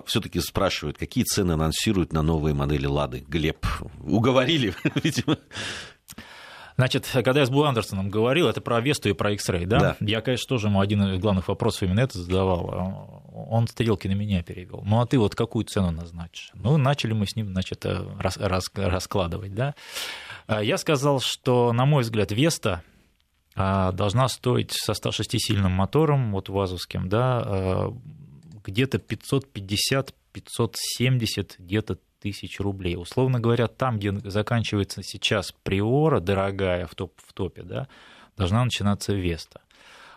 все-таки 0.06 0.40
спрашивают, 0.40 0.96
какие 0.96 1.24
цены 1.24 1.52
анонсируют 1.52 2.14
на 2.14 2.22
новые 2.22 2.54
модели 2.54 2.86
«Лады». 2.86 3.24
Глеб, 3.28 3.66
уговорили, 4.02 4.74
видимо. 5.04 5.36
Значит, 6.76 7.06
когда 7.12 7.40
я 7.40 7.46
с 7.46 7.50
Бу 7.50 7.64
Андерсоном 7.64 8.08
говорил, 8.08 8.48
это 8.48 8.62
про 8.62 8.80
Весту 8.80 9.10
и 9.10 9.12
про 9.12 9.32
X-Ray, 9.32 9.66
да? 9.66 9.78
да? 9.78 9.96
Я, 10.00 10.22
конечно, 10.22 10.48
тоже 10.48 10.68
ему 10.68 10.80
один 10.80 11.02
из 11.02 11.20
главных 11.20 11.48
вопросов 11.48 11.82
именно 11.82 12.00
это 12.00 12.16
задавал. 12.16 13.24
Он 13.34 13.66
стрелки 13.66 14.08
на 14.08 14.12
меня 14.12 14.42
перевел. 14.42 14.82
Ну, 14.86 15.00
а 15.00 15.06
ты 15.06 15.18
вот 15.18 15.34
какую 15.34 15.66
цену 15.66 15.90
назначишь? 15.90 16.50
Ну, 16.54 16.78
начали 16.78 17.12
мы 17.12 17.26
с 17.26 17.36
ним, 17.36 17.48
значит, 17.48 17.84
рас, 17.84 18.38
рас, 18.38 18.70
раскладывать, 18.74 19.54
да? 19.54 19.74
А 20.46 20.62
я 20.62 20.78
сказал, 20.78 21.20
что, 21.20 21.72
на 21.74 21.84
мой 21.84 22.04
взгляд, 22.04 22.32
Веста 22.32 22.70
а, 22.70 22.97
должна 23.58 24.28
стоить 24.28 24.72
со 24.72 24.92
106-сильным 24.92 25.72
мотором, 25.72 26.32
вот 26.32 26.48
вазовским, 26.48 27.08
да, 27.08 27.42
а, 27.44 27.92
где-то 28.64 28.98
550-570 28.98 31.56
где-то 31.58 31.98
тысяч 32.20 32.60
рублей. 32.60 32.96
Условно 32.96 33.40
говоря, 33.40 33.66
там, 33.66 33.98
где 33.98 34.12
заканчивается 34.30 35.02
сейчас 35.02 35.52
приора, 35.64 36.20
дорогая 36.20 36.86
в, 36.86 36.94
топ, 36.94 37.12
в 37.16 37.32
топе, 37.32 37.62
да, 37.62 37.88
должна 38.36 38.64
начинаться 38.64 39.12
Веста. 39.12 39.60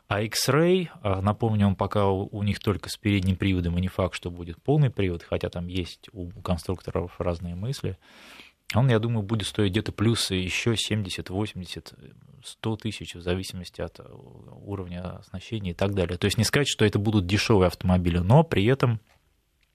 А 0.07 0.21
X-Ray, 0.21 0.89
а, 1.01 1.21
напомню, 1.21 1.67
он 1.67 1.75
пока 1.75 2.07
у 2.07 2.43
них 2.43 2.59
только 2.59 2.89
с 2.89 2.97
передним 2.97 3.37
приводом, 3.37 3.77
и 3.77 3.81
не 3.81 3.87
факт, 3.87 4.13
что 4.13 4.29
будет 4.29 4.61
полный 4.61 4.89
привод, 4.89 5.23
хотя 5.23 5.49
там 5.49 5.67
есть 5.67 6.09
у 6.11 6.29
конструкторов 6.41 7.15
разные 7.17 7.55
мысли, 7.55 7.97
он, 8.73 8.89
я 8.89 8.99
думаю, 8.99 9.23
будет 9.23 9.47
стоить 9.47 9.71
где-то 9.71 9.91
плюс 9.91 10.31
еще 10.31 10.75
70, 10.77 11.29
80, 11.29 11.93
100 12.43 12.75
тысяч 12.77 13.15
в 13.15 13.21
зависимости 13.21 13.81
от 13.81 13.99
уровня 14.63 15.17
оснащения 15.17 15.71
и 15.71 15.75
так 15.75 15.93
далее. 15.93 16.17
То 16.17 16.25
есть 16.25 16.37
не 16.37 16.43
сказать, 16.43 16.67
что 16.67 16.85
это 16.85 16.99
будут 16.99 17.25
дешевые 17.25 17.67
автомобили, 17.67 18.19
но 18.19 18.43
при 18.43 18.65
этом 18.65 18.99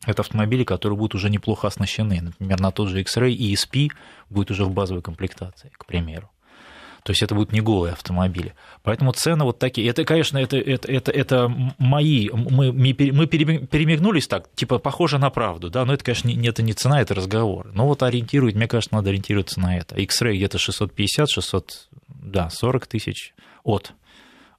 это 0.05 0.23
автомобили, 0.23 0.65
которые 0.65 0.97
будут 0.97 1.15
уже 1.15 1.31
неплохо 1.31 1.67
оснащены. 1.67 2.21
Например, 2.21 2.61
на 2.61 2.71
тот 2.71 2.89
же 2.89 3.01
X-Ray 3.01 3.33
и 3.33 3.55
ESP 3.55 3.91
будет 4.31 4.51
уже 4.51 4.65
в 4.65 4.71
базовой 4.71 5.03
комплектации, 5.03 5.71
к 5.77 5.87
примеру. 5.87 6.31
То 7.07 7.13
есть 7.13 7.23
это 7.23 7.37
будут 7.37 7.53
не 7.53 7.61
голые 7.61 7.93
автомобили. 7.93 8.55
Поэтому 8.83 9.13
цены 9.13 9.45
вот 9.45 9.61
такие. 9.61 9.89
Это, 9.89 10.05
конечно, 10.05 10.39
это, 10.39 10.57
это, 10.57 10.91
это, 10.91 11.13
это 11.13 11.49
мои... 11.79 12.29
Мы, 12.33 12.73
мы 12.73 12.93
перемигнулись 12.93 14.27
так, 14.27 14.53
типа, 14.57 14.81
похоже 14.81 15.19
на 15.19 15.31
правду, 15.31 15.71
да, 15.71 15.85
но 15.85 15.95
это, 15.95 16.03
конечно, 16.03 16.27
не, 16.27 16.49
это 16.49 16.65
не 16.65 16.73
цена, 16.73 17.01
это 17.01 17.15
разговор. 17.15 17.71
Но 17.73 17.87
вот 17.87 18.03
ориентирует, 18.03 18.57
мне 18.57 18.67
кажется, 18.67 18.93
надо 18.93 19.11
ориентироваться 19.11 19.61
на 19.61 19.79
это. 19.79 19.95
X-Ray 19.95 20.35
где-то 20.35 20.59
650, 20.59 21.31
600, 21.31 21.89
да, 22.09 22.51
40 22.51 22.89
тысяч 22.89 23.35
от 23.63 23.93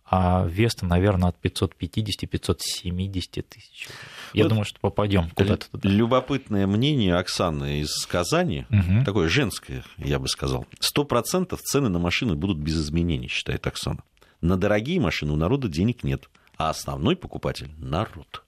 а 0.10 0.46
Веста, 0.48 0.86
наверное, 0.86 1.30
от 1.30 1.36
550-570 1.44 3.42
тысяч. 3.44 3.90
Я 4.34 4.44
вот 4.44 4.50
думаю, 4.50 4.66
что 4.66 4.80
попадем 4.80 5.30
куда-то 5.32 5.70
туда. 5.70 5.90
Любопытное 5.90 6.66
мнение 6.66 7.16
Оксаны 7.16 7.82
из 7.82 8.06
Казани, 8.06 8.66
угу. 8.70 9.04
такое 9.04 9.28
женское, 9.28 9.84
я 9.98 10.18
бы 10.20 10.30
сказал. 10.30 10.66
Сто 10.80 11.04
процентов 11.04 11.62
цены 11.62 11.90
на 11.90 12.00
машины 12.00 12.36
будут 12.36 12.58
без 12.58 12.80
изменений, 12.82 13.28
считает 13.28 13.68
Оксана. 13.68 14.04
На 14.40 14.56
дорогие 14.56 15.02
машины 15.02 15.34
у 15.34 15.36
народа 15.36 15.68
денег 15.68 16.04
нет, 16.04 16.30
а 16.58 16.70
основной 16.70 17.18
покупатель– 17.18 17.72
народ. 17.78 18.44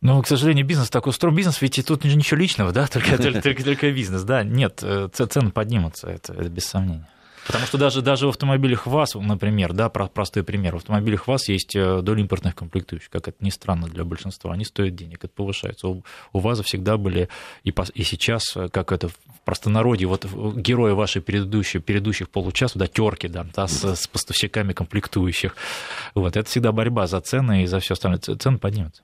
Ну, 0.00 0.20
к 0.22 0.26
сожалению, 0.26 0.66
бизнес 0.66 0.88
такой 0.88 1.10
устроен. 1.10 1.36
Бизнес, 1.36 1.60
ведь 1.60 1.84
тут 1.86 2.04
ничего 2.04 2.40
личного, 2.40 2.72
да, 2.72 2.86
только, 2.92 3.18
только, 3.18 3.42
только, 3.42 3.62
только 3.62 3.92
бизнес, 3.92 4.22
да. 4.22 4.42
Нет, 4.42 4.80
э, 4.82 5.08
цены 5.12 5.50
поднимутся, 5.50 6.08
это, 6.08 6.32
это 6.32 6.48
без 6.48 6.64
сомнения. 6.64 7.06
Потому 7.50 7.66
что 7.66 7.78
даже, 7.78 8.00
даже 8.00 8.26
в 8.26 8.28
автомобилях 8.28 8.86
ВАЗ, 8.86 9.16
например, 9.16 9.72
да, 9.72 9.88
простой 9.88 10.44
пример, 10.44 10.74
в 10.74 10.76
автомобилях 10.76 11.26
ВАЗ 11.26 11.48
есть 11.48 11.74
э, 11.74 12.00
доля 12.00 12.20
импортных 12.20 12.54
комплектующих, 12.54 13.10
как 13.10 13.26
это 13.26 13.44
ни 13.44 13.50
странно 13.50 13.88
для 13.88 14.04
большинства, 14.04 14.52
они 14.52 14.64
стоят 14.64 14.94
денег, 14.94 15.24
это 15.24 15.34
повышается. 15.34 15.88
У, 15.88 16.04
у 16.32 16.38
ВАЗа 16.38 16.62
всегда 16.62 16.96
были, 16.96 17.28
и, 17.64 17.72
по, 17.72 17.84
и 17.92 18.04
сейчас, 18.04 18.44
э, 18.54 18.68
как 18.68 18.92
это 18.92 19.08
в 19.08 19.14
простонародье, 19.44 20.06
вот 20.06 20.26
герои 20.54 20.92
вашей 20.92 21.22
предыдущих, 21.22 21.84
предыдущих 21.84 22.30
получасов, 22.30 22.78
да, 22.78 22.86
терки, 22.86 23.26
да, 23.26 23.44
да 23.52 23.66
с, 23.66 23.82
с 23.82 24.06
поставщиками 24.06 24.72
комплектующих, 24.72 25.56
вот, 26.14 26.36
это 26.36 26.48
всегда 26.48 26.70
борьба 26.70 27.08
за 27.08 27.20
цены 27.20 27.64
и 27.64 27.66
за 27.66 27.80
все 27.80 27.94
остальное, 27.94 28.20
цены 28.20 28.58
поднимутся. 28.58 29.02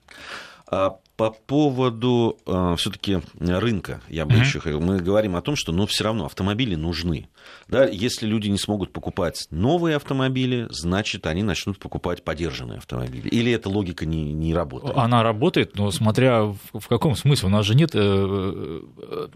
По 1.16 1.30
поводу 1.30 2.38
э, 2.46 2.74
все-таки 2.78 3.20
рынка, 3.38 4.02
я 4.08 4.26
бы 4.26 4.34
mm-hmm. 4.34 4.40
еще 4.40 4.60
хотел. 4.60 4.80
Мы 4.80 4.98
говорим 4.98 5.34
о 5.36 5.40
том, 5.40 5.56
что 5.56 5.72
ну, 5.72 5.86
все 5.86 6.04
равно 6.04 6.26
автомобили 6.26 6.74
нужны. 6.74 7.28
Да, 7.68 7.86
если 7.86 8.26
люди 8.26 8.48
не 8.48 8.58
смогут 8.58 8.92
покупать 8.92 9.46
новые 9.50 9.96
автомобили, 9.96 10.66
значит, 10.70 11.26
они 11.26 11.42
начнут 11.42 11.78
покупать 11.78 12.22
подержанные 12.22 12.78
автомобили. 12.78 13.28
Или 13.28 13.50
эта 13.52 13.70
логика 13.70 14.04
не, 14.04 14.32
не 14.32 14.54
работает? 14.54 14.96
Она 14.96 15.22
работает, 15.22 15.74
но 15.76 15.90
смотря 15.90 16.42
в, 16.44 16.58
в 16.74 16.86
каком 16.86 17.16
смысле. 17.16 17.48
У 17.48 17.52
нас 17.52 17.64
же 17.64 17.74
нет 17.74 17.92
э, 17.94 17.98
э, 17.98 19.28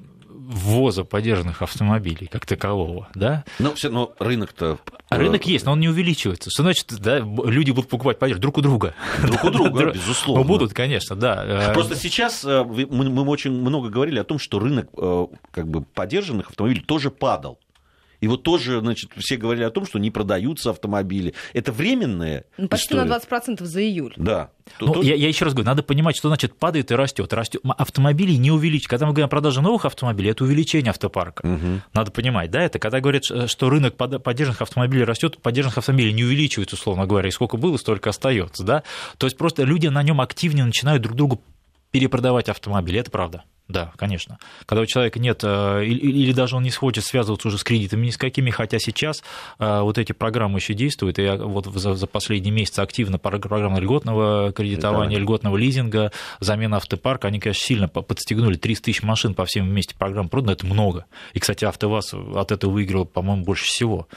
ввоза 0.51 1.05
подержанных 1.05 1.63
автомобилей 1.63 2.27
как 2.27 2.45
такового, 2.45 3.09
да? 3.15 3.45
Но 3.59 3.75
все 3.75 3.89
равно 3.89 4.13
рынок-то... 4.19 4.79
А 5.09 5.17
рынок 5.17 5.47
есть, 5.47 5.65
но 5.65 5.73
он 5.73 5.81
не 5.81 5.89
увеличивается. 5.89 6.51
Что 6.51 6.63
значит, 6.63 6.93
да, 6.99 7.19
люди 7.19 7.71
будут 7.71 7.89
покупать 7.89 8.19
подержанных 8.19 8.43
друг 8.43 8.59
у 8.59 8.61
друга? 8.61 8.95
Друг 9.23 9.45
у 9.45 9.51
друга, 9.51 9.91
безусловно. 9.95 10.45
Будут, 10.45 10.75
конечно, 10.75 11.17
да. 11.17 11.71
Просто 11.73 11.95
сейчас 11.95 12.45
э, 12.45 12.65
мы 12.65 13.23
очень 13.29 13.53
много 13.53 13.89
говорили 13.89 14.19
о 14.19 14.25
том, 14.25 14.39
что 14.39 14.59
рынок 14.59 14.89
э, 14.97 15.27
как 15.53 15.69
бы 15.69 15.83
подержанных 15.83 16.51
автомобилей 16.51 16.81
тоже 16.81 17.11
падал. 17.11 17.59
И 18.21 18.29
вот 18.29 18.43
тоже, 18.43 18.81
значит, 18.81 19.11
все 19.17 19.37
говорили 19.37 19.65
о 19.65 19.71
том, 19.71 19.87
что 19.87 19.99
не 19.99 20.11
продаются 20.11 20.71
автомобили. 20.71 21.35
Это 21.53 21.73
временная 21.73 22.45
ну, 22.59 22.69
Почти 22.69 22.95
история. 22.95 23.05
на 23.05 23.17
20% 23.17 23.65
за 23.65 23.83
июль. 23.83 24.13
Да. 24.17 24.51
Ну, 24.79 24.93
Тут... 24.93 25.05
я, 25.05 25.15
я 25.15 25.29
еще 25.29 25.45
раз 25.47 25.55
говорю, 25.55 25.67
надо 25.67 25.83
понимать, 25.83 26.17
что 26.17 26.29
значит 26.29 26.55
падает 26.55 26.91
и 26.91 26.95
растет. 26.95 27.33
растет. 27.33 27.63
Автомобили 27.65 28.33
не 28.33 28.51
увеличивают. 28.51 28.91
Когда 28.91 29.07
мы 29.07 29.13
говорим 29.13 29.27
о 29.27 29.29
продаже 29.29 29.63
новых 29.63 29.85
автомобилей, 29.85 30.31
это 30.31 30.45
увеличение 30.45 30.91
автопарка. 30.91 31.47
Угу. 31.47 31.83
Надо 31.95 32.11
понимать, 32.11 32.51
да, 32.51 32.63
это 32.63 32.79
когда 32.79 33.01
говорят, 33.01 33.25
что 33.25 33.71
рынок 33.71 33.97
поддержанных 33.97 34.63
автомобилей 34.63 35.05
растет, 35.05 35.41
поддержанных 35.41 35.79
автомобилей 35.79 36.13
не 36.13 36.25
увеличивается, 36.25 36.77
условно 36.77 37.07
говоря, 37.07 37.29
и 37.29 37.33
сколько 37.33 37.57
было, 37.57 37.77
столько 37.77 38.11
остается, 38.11 38.65
да. 38.65 38.83
То 39.19 39.27
есть 39.27 39.37
просто 39.37 39.65
люди 39.65 39.87
на 39.87 40.03
нем 40.03 40.21
активнее 40.21 40.65
начинают 40.65 41.03
друг 41.03 41.17
другу 41.17 41.43
перепродавать 41.91 42.49
автомобили, 42.49 43.01
это 43.01 43.11
правда. 43.11 43.45
Да, 43.71 43.93
конечно. 43.97 44.39
Когда 44.67 44.83
у 44.83 44.87
человека 44.87 45.21
нет, 45.21 45.41
э, 45.45 45.85
или 45.85 46.33
даже 46.33 46.57
он 46.57 46.65
не 46.65 46.73
хочет 46.73 47.05
связываться 47.05 47.47
уже 47.47 47.57
с 47.57 47.63
кредитами 47.63 48.07
ни 48.07 48.11
с 48.11 48.17
какими, 48.17 48.51
хотя 48.51 48.81
сейчас 48.81 49.23
э, 49.61 49.81
вот 49.81 49.97
эти 49.97 50.13
программы 50.13 50.59
еще 50.59 50.75
действуют, 50.75 51.21
и 51.21 51.29
вот 51.29 51.67
за, 51.67 52.07
последние 52.09 52.53
месяцы 52.53 52.81
активно 52.81 53.19
программа 53.19 53.79
льготного 53.79 54.53
кредитования, 54.53 55.19
да. 55.19 55.23
льготного 55.23 55.57
лизинга, 55.57 56.11
замена 56.41 56.79
автопарка, 56.79 57.29
они, 57.29 57.39
конечно, 57.39 57.65
сильно 57.65 57.89
подстегнули 57.89 58.57
30 58.57 58.85
тысяч 58.85 59.03
машин 59.05 59.35
по 59.35 59.45
всем 59.45 59.69
вместе 59.69 59.95
программ 59.95 60.29
продано, 60.29 60.53
это 60.53 60.67
много. 60.67 61.07
И, 61.33 61.39
кстати, 61.39 61.65
АвтоВАЗ 61.65 62.15
от 62.35 62.51
этого 62.51 62.73
выиграл, 62.73 63.05
по-моему, 63.05 63.45
больше 63.45 63.67
всего. 63.67 64.09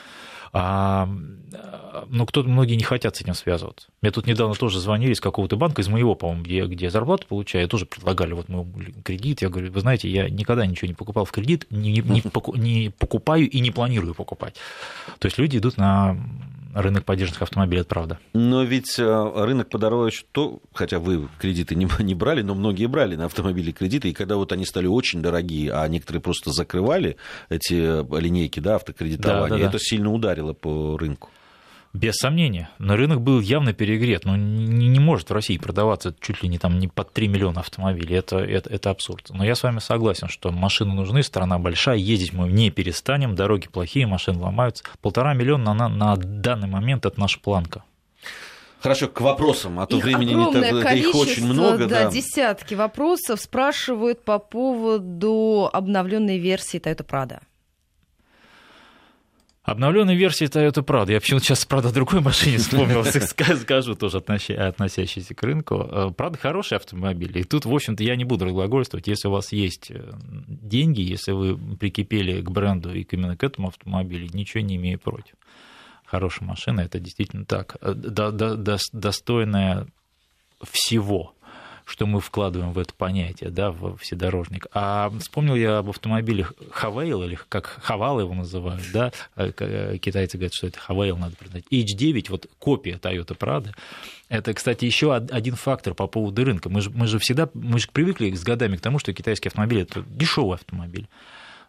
А, 0.55 1.09
ну, 2.09 2.25
кто 2.27 2.43
многие 2.43 2.75
не 2.75 2.83
хотят 2.83 3.15
с 3.15 3.21
этим 3.21 3.33
связываться. 3.33 3.87
Мне 4.01 4.11
тут 4.11 4.27
недавно 4.27 4.53
тоже 4.53 4.79
звонили 4.79 5.13
из 5.13 5.19
какого-то 5.19 5.55
банка, 5.55 5.81
из 5.81 5.87
моего, 5.87 6.13
по-моему, 6.13 6.43
где, 6.43 6.65
где 6.65 6.85
я 6.85 6.91
зарплату 6.91 7.25
получаю, 7.27 7.67
тоже 7.67 7.87
предлагали 7.87 8.33
вот 8.33 8.49
мой 8.49 8.65
кредит. 9.03 9.41
Я 9.41 9.49
говорю, 9.49 9.71
вы 9.71 9.79
знаете, 9.81 10.09
я 10.09 10.29
никогда 10.29 10.65
ничего 10.67 10.87
не 10.87 10.93
покупал 10.93 11.25
в 11.25 11.31
кредит, 11.31 11.65
не, 11.71 11.93
не, 12.01 12.23
не 12.55 12.89
покупаю 12.91 13.49
и 13.49 13.59
не 13.59 13.71
планирую 13.71 14.13
покупать. 14.13 14.55
То 15.17 15.25
есть 15.25 15.39
люди 15.39 15.57
идут 15.57 15.77
на 15.77 16.17
рынок 16.73 17.05
поддержанных 17.05 17.41
автомобилей, 17.41 17.81
это 17.81 17.89
правда. 17.89 18.19
Но 18.33 18.63
ведь 18.63 18.97
рынок 18.97 19.69
подорожал, 19.69 20.09
то, 20.31 20.59
хотя 20.73 20.99
вы 20.99 21.27
кредиты 21.39 21.75
не, 21.75 21.87
не 21.99 22.15
брали, 22.15 22.41
но 22.41 22.55
многие 22.55 22.87
брали 22.87 23.15
на 23.15 23.25
автомобили 23.25 23.71
кредиты, 23.71 24.09
и 24.09 24.13
когда 24.13 24.35
вот 24.35 24.51
они 24.51 24.65
стали 24.65 24.87
очень 24.87 25.21
дорогие, 25.21 25.71
а 25.71 25.87
некоторые 25.87 26.21
просто 26.21 26.51
закрывали 26.51 27.17
эти 27.49 27.73
линейки 28.19 28.59
да, 28.59 28.75
автокредитования, 28.75 29.49
да, 29.49 29.55
да, 29.55 29.63
да. 29.63 29.69
это 29.69 29.79
сильно 29.79 30.11
ударило 30.11 30.53
по 30.53 30.97
рынку. 30.97 31.29
Без 31.93 32.15
сомнения. 32.15 32.69
Но 32.79 32.95
рынок 32.95 33.21
был 33.21 33.39
явно 33.39 33.71
перегрет. 33.71 34.25
Но 34.25 34.35
не, 34.35 34.87
не 34.87 34.99
может 34.99 35.29
в 35.29 35.33
России 35.33 35.57
продаваться 35.59 36.15
чуть 36.19 36.41
ли 36.41 36.49
не, 36.49 36.57
там, 36.57 36.79
не 36.79 36.87
под 36.87 37.13
3 37.13 37.27
миллиона 37.27 37.59
автомобилей. 37.59 38.15
Это, 38.15 38.39
это, 38.39 38.67
это 38.71 38.89
абсурд. 38.89 39.29
Но 39.29 39.45
я 39.45 39.53
с 39.53 39.61
вами 39.61 39.77
согласен, 39.77 40.27
что 40.27 40.51
машины 40.51 40.93
нужны, 40.93 41.21
страна 41.21 41.59
большая, 41.59 41.97
ездить 41.97 42.33
мы 42.33 42.47
не 42.47 42.71
перестанем, 42.71 43.35
дороги 43.35 43.67
плохие, 43.67 44.07
машины 44.07 44.39
ломаются. 44.39 44.83
Полтора 45.01 45.35
миллиона 45.35 45.75
на, 45.75 45.87
на 45.87 46.15
данный 46.15 46.67
момент 46.67 47.05
это 47.05 47.19
наша 47.19 47.39
планка. 47.39 47.83
Хорошо, 48.83 49.07
к 49.07 49.21
вопросам, 49.21 49.79
а 49.79 49.85
то 49.85 49.97
их 49.97 50.03
времени 50.03 50.33
не 50.33 50.51
так, 50.51 50.83
да, 50.83 50.93
их 50.93 51.15
очень 51.15 51.45
много. 51.45 51.87
Да, 51.87 52.05
да, 52.05 52.11
десятки 52.11 52.73
вопросов 52.73 53.39
спрашивают 53.39 54.25
по 54.25 54.39
поводу 54.39 55.69
обновленной 55.71 56.37
версии 56.37 56.81
Toyota 56.81 57.05
Prado. 57.05 57.39
Обновленной 59.63 60.15
версии 60.15 60.45
Toyota 60.47 60.83
Prado. 60.83 61.09
Я 61.09 61.21
почему-то 61.21 61.45
сейчас, 61.45 61.63
правда, 61.63 61.87
о 61.87 61.91
другой 61.93 62.19
машине 62.19 62.57
вспомнил, 62.57 63.05
скажу 63.61 63.95
тоже 63.95 64.17
относящийся 64.17 65.33
к 65.33 65.41
рынку. 65.41 65.75
Prado 65.75 66.37
хороший 66.37 66.77
автомобиль. 66.77 67.37
И 67.37 67.43
тут, 67.43 67.65
в 67.65 67.73
общем-то, 67.73 68.03
я 68.03 68.17
не 68.17 68.25
буду 68.25 68.43
разглагольствовать. 68.43 69.07
Если 69.07 69.29
у 69.29 69.31
вас 69.31 69.53
есть 69.53 69.89
э, 69.89 70.11
деньги, 70.47 70.99
если 70.99 71.31
вы 71.31 71.57
прикипели 71.77 72.41
к 72.41 72.51
бренду 72.51 72.93
и 72.93 73.03
именно 73.03 73.37
к 73.37 73.43
этому 73.43 73.69
автомобилю, 73.69 74.27
ничего 74.33 74.61
не 74.61 74.75
имею 74.75 74.99
против. 74.99 75.35
Хорошая 76.03 76.45
машина, 76.45 76.81
это 76.81 76.99
действительно 76.99 77.45
так. 77.45 77.77
Э, 77.79 77.93
достойная 77.93 79.87
всего 80.61 81.35
что 81.85 82.05
мы 82.05 82.19
вкладываем 82.21 82.71
в 82.71 82.79
это 82.79 82.93
понятие, 82.93 83.49
да, 83.49 83.71
в 83.71 83.97
вседорожник. 83.97 84.67
А 84.73 85.11
вспомнил 85.19 85.55
я 85.55 85.79
об 85.79 85.89
автомобиле 85.89 86.47
Хавейл, 86.71 87.23
или 87.23 87.37
как 87.49 87.79
Хавал 87.81 88.19
его 88.19 88.33
называют, 88.33 88.83
да, 88.93 89.11
э, 89.35 89.51
э, 89.57 89.97
китайцы 89.97 90.37
говорят, 90.37 90.53
что 90.53 90.67
это 90.67 90.79
Хавейл 90.79 91.17
надо 91.17 91.35
признать. 91.35 91.65
H9, 91.71 92.25
вот 92.29 92.47
копия 92.59 92.95
Toyota 92.95 93.37
Prado, 93.37 93.73
это, 94.29 94.53
кстати, 94.53 94.85
еще 94.85 95.13
один 95.13 95.55
фактор 95.55 95.93
по 95.93 96.07
поводу 96.07 96.43
рынка. 96.43 96.69
Мы 96.69 96.81
же, 96.81 96.89
мы 96.89 97.07
же 97.07 97.19
всегда, 97.19 97.49
мы 97.53 97.79
же 97.79 97.87
привыкли 97.91 98.33
с 98.33 98.43
годами 98.43 98.77
к 98.77 98.81
тому, 98.81 98.99
что 98.99 99.13
китайский 99.13 99.49
автомобиль– 99.49 99.81
это 99.81 100.03
дешевый 100.07 100.55
автомобиль 100.55 101.07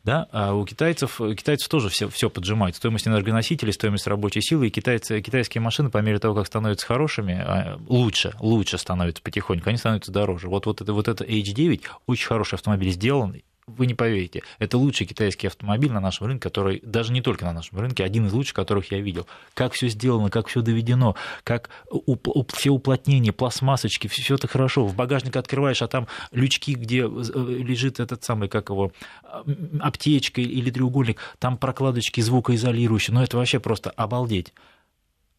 да, 0.04 0.28
а 0.32 0.52
у 0.54 0.66
китайцев, 0.66 1.16
китайцев 1.16 1.68
тоже 1.68 1.88
все, 1.88 2.08
все 2.10 2.28
поджимает. 2.28 2.76
Стоимость 2.76 3.08
энергоносителей, 3.08 3.72
стоимость 3.72 4.06
рабочей 4.06 4.42
силы, 4.42 4.66
и 4.66 4.70
китайцы, 4.70 5.22
китайские 5.22 5.62
машины 5.62 5.88
по 5.88 5.98
мере 5.98 6.18
того, 6.18 6.34
как 6.34 6.46
становятся 6.46 6.86
хорошими, 6.86 7.34
а, 7.34 7.80
лучше, 7.88 8.34
лучше 8.38 8.76
становятся 8.76 9.22
потихоньку, 9.22 9.70
они 9.70 9.78
становятся 9.78 10.12
дороже. 10.12 10.48
Вот, 10.48 10.66
вот, 10.66 10.82
это, 10.82 10.92
вот 10.92 11.08
это 11.08 11.24
H9, 11.24 11.80
очень 12.06 12.26
хороший 12.26 12.56
автомобиль 12.56 12.90
сделан, 12.90 13.40
вы 13.66 13.86
не 13.86 13.94
поверите, 13.94 14.42
это 14.58 14.76
лучший 14.76 15.06
китайский 15.06 15.46
автомобиль 15.46 15.90
на 15.90 16.00
нашем 16.00 16.26
рынке, 16.26 16.42
который 16.42 16.80
даже 16.84 17.12
не 17.12 17.22
только 17.22 17.44
на 17.44 17.52
нашем 17.52 17.78
рынке, 17.78 18.04
один 18.04 18.26
из 18.26 18.32
лучших, 18.32 18.54
которых 18.54 18.92
я 18.92 19.00
видел. 19.00 19.26
Как 19.54 19.72
все 19.72 19.88
сделано, 19.88 20.30
как 20.30 20.48
все 20.48 20.60
доведено, 20.60 21.16
как 21.44 21.70
все 22.52 22.70
уплотнения, 22.70 23.32
пластмассочки, 23.32 24.06
все 24.08 24.34
это 24.34 24.48
хорошо. 24.48 24.86
В 24.86 24.94
багажник 24.94 25.36
открываешь, 25.36 25.82
а 25.82 25.88
там 25.88 26.08
лючки, 26.30 26.74
где 26.74 27.00
э, 27.00 27.04
лежит 27.06 28.00
этот 28.00 28.22
самый, 28.22 28.48
как 28.48 28.68
его, 28.68 28.92
аптечка 29.80 30.40
или 30.40 30.70
треугольник, 30.70 31.20
там 31.38 31.56
прокладочки 31.56 32.20
звукоизолирующие. 32.20 33.14
Ну, 33.14 33.22
это 33.22 33.36
вообще 33.36 33.60
просто 33.60 33.90
обалдеть 33.90 34.52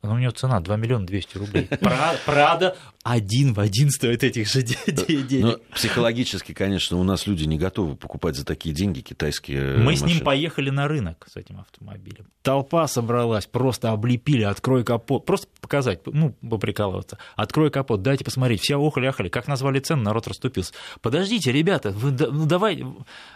но 0.08 0.16
у 0.16 0.18
него 0.18 0.32
цена 0.32 0.60
2 0.60 0.76
миллиона 0.78 1.06
200 1.06 1.38
рублей. 1.38 1.70
Прада 2.26 2.76
один 3.04 3.54
в 3.54 3.60
один 3.60 3.92
стоит 3.92 4.24
этих 4.24 4.48
же 4.48 4.64
денег. 4.64 5.44
Но 5.44 5.76
психологически, 5.76 6.54
конечно, 6.54 6.98
у 6.98 7.04
нас 7.04 7.28
люди 7.28 7.44
не 7.44 7.60
готовы 7.60 7.96
покупать 7.96 8.36
за 8.36 8.46
такие 8.46 8.74
деньги 8.74 9.02
китайские 9.02 9.78
Мы 9.78 9.92
машины. 9.92 10.10
с 10.10 10.14
ним 10.16 10.24
поехали 10.24 10.72
на 10.72 10.88
рынок 10.88 11.28
с 11.32 11.36
этим 11.36 11.60
автомобилем. 11.60 12.26
Толпа 12.42 12.88
собралась, 12.88 13.46
просто 13.46 13.92
облепили, 13.92 14.42
открой 14.44 14.84
капот. 14.84 15.26
Просто 15.26 15.48
показать, 15.62 16.02
ну, 16.08 16.32
поприкалываться. 16.50 17.20
Открой 17.36 17.70
капот, 17.70 18.02
дайте 18.02 18.26
посмотреть. 18.26 18.62
Все 18.62 18.76
охали-ахали. 18.76 19.30
Как 19.30 19.48
назвали 19.48 19.80
цену, 19.80 20.02
народ 20.02 20.28
расступился. 20.28 20.74
Подождите, 21.02 21.52
ребята, 21.52 21.92
вы, 21.92 22.12
ну 22.12 22.46
давай. 22.46 22.84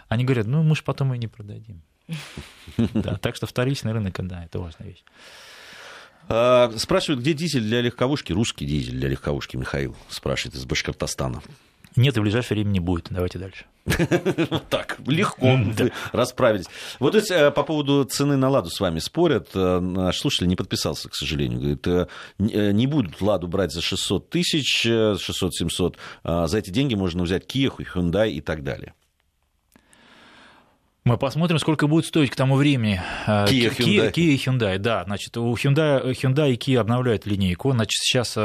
Они 0.08 0.24
говорят, 0.24 0.46
ну 0.46 0.64
мы 0.64 0.74
же 0.74 0.82
потом 0.82 1.14
и 1.14 1.18
не 1.18 1.28
продадим. 1.28 1.82
Да, 2.94 3.16
так 3.16 3.36
что 3.36 3.46
вторичный 3.46 3.92
рынок, 3.92 4.14
да, 4.26 4.44
это 4.44 4.58
важная 4.58 4.88
вещь. 4.88 5.04
А, 6.32 6.70
спрашивают, 6.76 7.20
где 7.20 7.32
дизель 7.32 7.64
для 7.64 7.80
легковушки? 7.80 8.32
Русский 8.32 8.64
дизель 8.64 8.94
для 8.94 9.08
легковушки, 9.08 9.56
Михаил 9.56 9.96
спрашивает 10.08 10.54
из 10.54 10.64
Башкортостана. 10.64 11.42
Нет, 11.96 12.16
и 12.16 12.20
в 12.20 12.22
ближайшее 12.22 12.56
время 12.56 12.70
не 12.70 12.78
будет. 12.78 13.08
Давайте 13.10 13.38
дальше. 13.40 13.64
Так, 14.70 14.98
легко 15.06 15.58
расправились. 16.12 16.66
Вот 17.00 17.16
э, 17.16 17.50
по 17.50 17.64
поводу 17.64 18.04
цены 18.04 18.36
на 18.36 18.48
«Ладу» 18.48 18.70
с 18.70 18.78
вами 18.78 19.00
спорят. 19.00 19.48
Э, 19.54 19.80
наш 19.80 20.18
слушатель 20.18 20.46
не 20.46 20.54
подписался, 20.54 21.08
к 21.08 21.16
сожалению. 21.16 21.58
Говорит, 21.58 21.86
э, 21.88 22.06
не 22.38 22.86
будут 22.86 23.20
«Ладу» 23.20 23.48
брать 23.48 23.72
за 23.72 23.80
600 23.80 24.30
тысяч, 24.30 24.86
600-700. 24.86 25.96
А 26.22 26.46
за 26.46 26.58
эти 26.58 26.70
деньги 26.70 26.94
можно 26.94 27.24
взять 27.24 27.44
Kia, 27.52 27.72
Hyundai 27.76 28.30
и 28.30 28.40
так 28.40 28.62
далее. 28.62 28.94
Мы 31.04 31.16
посмотрим, 31.16 31.58
сколько 31.58 31.86
будет 31.86 32.04
стоить 32.04 32.30
к 32.30 32.36
тому 32.36 32.56
времени 32.56 33.00
э, 33.26 33.46
Kia, 33.46 33.70
Hyundai. 33.70 33.76
Kia, 33.76 34.12
Kia 34.12 34.22
и 34.22 34.36
Hyundai. 34.36 34.78
Да, 34.78 35.04
значит, 35.04 35.36
у 35.36 35.54
Hyundai, 35.54 36.12
Hyundai 36.12 36.52
и 36.52 36.56
Kia 36.56 36.78
обновляют 36.78 37.26
линейку. 37.26 37.72
Значит, 37.72 38.02
сейчас 38.02 38.36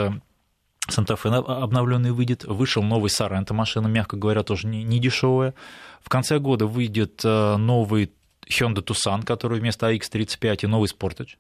Санта-Фе 0.88 1.30
э, 1.30 1.34
обновленный 1.34 2.12
выйдет. 2.12 2.44
Вышел 2.46 2.84
новый 2.84 3.10
Соренто 3.10 3.54
машина, 3.54 3.88
мягко 3.88 4.18
говоря, 4.18 4.44
тоже 4.44 4.68
не, 4.68 4.84
не 4.84 5.00
дешевая. 5.00 5.54
В 6.02 6.10
конце 6.10 6.40
года 6.40 6.68
выйдет 6.68 7.22
э, 7.24 7.58
новый 7.58 8.12
Hyundai 8.48 8.84
Tucson, 8.84 9.24
который 9.24 9.60
вместо 9.60 9.92
AX35 9.92 10.60
и 10.62 10.68
новый 10.68 10.88
Sportage. 10.90 11.36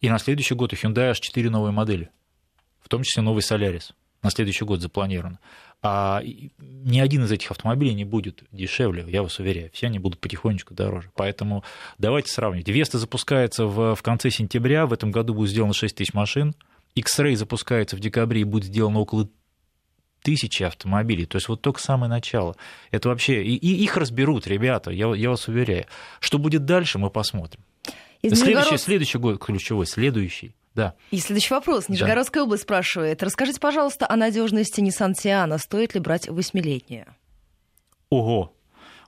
И 0.00 0.08
на 0.08 0.18
следующий 0.18 0.54
год 0.54 0.72
у 0.72 0.76
Hyundai 0.76 1.10
аж 1.10 1.20
4 1.20 1.48
новые 1.50 1.72
модели, 1.72 2.10
в 2.80 2.88
том 2.88 3.02
числе 3.02 3.22
новый 3.22 3.40
Solaris. 3.40 3.92
На 4.22 4.30
следующий 4.30 4.64
год 4.64 4.80
запланировано. 4.80 5.38
А 5.84 6.22
ни 6.22 7.00
один 7.00 7.24
из 7.24 7.32
этих 7.32 7.50
автомобилей 7.50 7.94
не 7.94 8.04
будет 8.04 8.44
дешевле, 8.52 9.04
я 9.08 9.22
вас 9.22 9.40
уверяю. 9.40 9.70
Все 9.72 9.88
они 9.88 9.98
будут 9.98 10.20
потихонечку 10.20 10.74
дороже. 10.74 11.10
Поэтому 11.16 11.64
давайте 11.98 12.30
сравнить. 12.30 12.68
Веста 12.68 12.98
запускается 12.98 13.66
в, 13.66 13.96
в 13.96 14.02
конце 14.02 14.30
сентября, 14.30 14.86
в 14.86 14.92
этом 14.92 15.10
году 15.10 15.34
будет 15.34 15.50
сделано 15.50 15.74
6 15.74 15.96
тысяч 15.96 16.14
машин. 16.14 16.54
X-Ray 16.94 17.34
запускается 17.34 17.96
в 17.96 18.00
декабре 18.00 18.42
и 18.42 18.44
будет 18.44 18.64
сделано 18.64 19.00
около 19.00 19.28
тысячи 20.22 20.62
автомобилей. 20.62 21.26
То 21.26 21.36
есть 21.36 21.48
вот 21.48 21.62
только 21.62 21.80
самое 21.80 22.08
начало. 22.08 22.54
Это 22.92 23.08
вообще... 23.08 23.42
И, 23.42 23.56
и 23.56 23.82
их 23.82 23.96
разберут, 23.96 24.46
ребята, 24.46 24.92
я, 24.92 25.12
я 25.14 25.30
вас 25.30 25.48
уверяю. 25.48 25.86
Что 26.20 26.38
будет 26.38 26.64
дальше, 26.64 26.98
мы 26.98 27.10
посмотрим. 27.10 27.64
Следующий, 28.22 28.76
следующий 28.76 29.18
год 29.18 29.42
ключевой, 29.42 29.86
следующий. 29.86 30.54
Да. 30.74 30.94
И 31.10 31.18
следующий 31.18 31.52
вопрос. 31.52 31.88
Нижегородская 31.88 32.42
да. 32.42 32.44
область 32.44 32.62
спрашивает. 32.62 33.22
Расскажите, 33.22 33.60
пожалуйста, 33.60 34.06
о 34.08 34.16
надежности 34.16 34.80
Nissan 34.80 35.12
Sienna. 35.12 35.58
Стоит 35.58 35.94
ли 35.94 36.00
брать 36.00 36.28
восьмилетнюю? 36.28 37.14
Ого. 38.08 38.54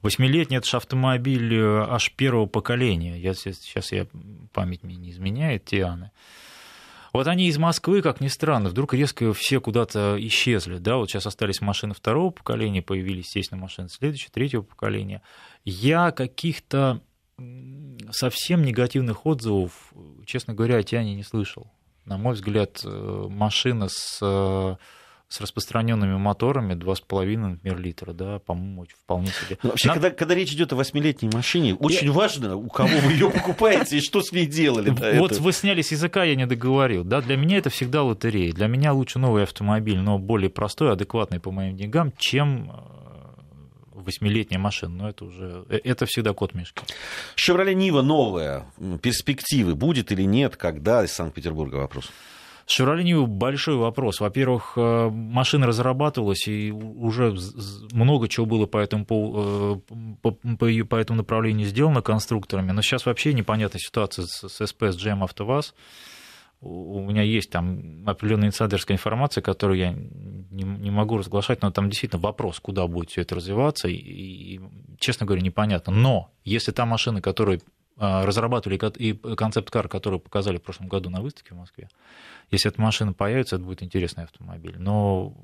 Восьмилетний 0.02 0.58
это 0.58 0.68
же 0.68 0.76
автомобиль 0.76 1.54
э, 1.54 1.86
аж 1.88 2.12
первого 2.12 2.44
поколения. 2.44 3.18
Я, 3.18 3.32
сейчас 3.32 3.90
я, 3.90 4.06
память 4.52 4.82
мне 4.82 4.96
не 4.96 5.10
изменяет, 5.10 5.64
Тианы. 5.64 6.10
Вот 7.14 7.26
они 7.26 7.46
из 7.46 7.56
Москвы, 7.58 8.02
как 8.02 8.20
ни 8.20 8.26
странно, 8.26 8.68
вдруг 8.68 8.92
резко 8.92 9.32
все 9.32 9.60
куда-то 9.60 10.16
исчезли. 10.18 10.78
Да, 10.78 10.96
вот 10.96 11.08
сейчас 11.08 11.26
остались 11.26 11.60
машины 11.60 11.94
второго 11.94 12.30
поколения, 12.30 12.82
появились, 12.82 13.26
естественно, 13.26 13.60
машины 13.62 13.88
следующего, 13.88 14.32
третьего 14.32 14.62
поколения. 14.62 15.22
Я 15.64 16.10
каких-то 16.10 17.00
совсем 18.10 18.62
негативных 18.64 19.26
отзывов, 19.26 19.92
честно 20.26 20.54
говоря, 20.54 20.76
о 20.76 20.82
Тиане 20.82 21.14
не 21.14 21.22
слышал. 21.22 21.70
На 22.04 22.18
мой 22.18 22.34
взгляд, 22.34 22.80
э, 22.84 23.26
машина 23.30 23.88
с, 23.88 24.18
э, 24.20 24.76
с 25.28 25.40
распространенными 25.40 26.16
моторами 26.16 26.74
2,5, 26.74 27.48
например, 27.48 27.78
литра, 27.78 28.12
да, 28.12 28.40
по-моему, 28.40 28.84
вполне 29.02 29.28
себе. 29.28 29.58
Но 29.62 29.70
вообще, 29.70 29.88
На... 29.88 29.94
когда, 29.94 30.10
когда 30.10 30.34
речь 30.34 30.52
идет 30.52 30.72
о 30.74 30.76
восьмилетней 30.76 31.30
машине, 31.32 31.74
очень 31.74 32.08
я... 32.08 32.12
важно, 32.12 32.56
у 32.56 32.68
кого 32.68 32.90
вы 32.98 33.12
ее 33.12 33.30
покупаете 33.30 33.96
и 33.98 34.00
что 34.02 34.20
с 34.20 34.32
ней 34.32 34.46
делали. 34.46 34.90
Вот 35.18 35.38
вы 35.38 35.52
сняли 35.52 35.80
с 35.80 35.92
языка, 35.92 36.24
я 36.24 36.34
не 36.34 36.46
договорил. 36.46 37.04
Да, 37.04 37.22
для 37.22 37.36
меня 37.36 37.56
это 37.56 37.70
всегда 37.70 38.02
лотерея. 38.02 38.52
Для 38.52 38.66
меня 38.66 38.92
лучше 38.92 39.18
новый 39.18 39.44
автомобиль, 39.44 39.98
но 39.98 40.18
более 40.18 40.50
простой, 40.50 40.92
адекватный 40.92 41.40
по 41.40 41.50
моим 41.50 41.74
деньгам, 41.74 42.12
чем 42.18 42.70
э, 42.70 43.13
восьмилетняя 44.04 44.60
машина, 44.60 44.94
но 44.94 45.08
это 45.08 45.24
уже, 45.24 45.64
э, 45.68 45.80
это 45.84 46.06
всегда 46.06 46.32
код 46.32 46.54
мешки. 46.54 46.82
«Шевроле 47.34 47.74
Нива» 47.74 48.02
новая, 48.02 48.66
перспективы 49.02 49.74
будет 49.74 50.12
или 50.12 50.22
нет, 50.22 50.56
когда 50.56 51.04
из 51.04 51.12
Санкт-Петербурга 51.12 51.76
вопрос? 51.76 52.10
«Шевроле 52.66 53.04
Нива» 53.04 53.26
большой 53.26 53.76
вопрос. 53.76 54.20
Во-первых, 54.20 54.72
э, 54.76 55.08
машина 55.10 55.66
разрабатывалась, 55.66 56.48
и 56.48 56.70
уже 56.70 57.36
много 57.92 58.28
чего 58.28 58.46
было 58.46 58.66
по 58.66 58.78
этому, 58.78 59.04
по, 59.04 59.82
э, 59.90 60.22
по, 60.22 60.32
по 60.32 60.96
этому 60.96 61.18
направлению 61.18 61.66
сделано 61.66 62.00
конструкторами, 62.00 62.72
но 62.72 62.80
сейчас 62.80 63.04
вообще 63.04 63.34
непонятная 63.34 63.80
ситуация 63.80 64.24
с, 64.26 64.48
с 64.48 64.66
СП, 64.66 64.84
с 64.84 64.96
GM 64.96 65.22
«АвтоВАЗ». 65.22 65.74
У 66.64 67.00
меня 67.00 67.22
есть 67.22 67.50
там 67.50 68.02
определенная 68.06 68.48
инсайдерская 68.48 68.96
информация, 68.96 69.42
которую 69.42 69.78
я 69.78 69.92
не, 69.92 70.64
не 70.64 70.90
могу 70.90 71.18
разглашать, 71.18 71.62
но 71.62 71.70
там 71.70 71.90
действительно 71.90 72.22
вопрос, 72.22 72.58
куда 72.60 72.86
будет 72.86 73.10
все 73.10 73.20
это 73.20 73.34
развиваться, 73.34 73.88
и, 73.88 73.94
и, 73.94 74.60
честно 74.98 75.26
говоря, 75.26 75.42
непонятно. 75.42 75.92
Но 75.92 76.30
если 76.44 76.72
та 76.72 76.86
машина, 76.86 77.20
которую 77.20 77.60
а, 77.96 78.24
разрабатывали, 78.24 78.80
и 78.98 79.12
концепт-кар, 79.12 79.88
который 79.88 80.18
показали 80.18 80.56
в 80.56 80.62
прошлом 80.62 80.88
году 80.88 81.10
на 81.10 81.20
выставке 81.20 81.54
в 81.54 81.58
Москве, 81.58 81.88
если 82.50 82.70
эта 82.70 82.80
машина 82.80 83.12
появится, 83.12 83.56
это 83.56 83.64
будет 83.64 83.82
интересный 83.82 84.24
автомобиль. 84.24 84.76
Но 84.78 85.34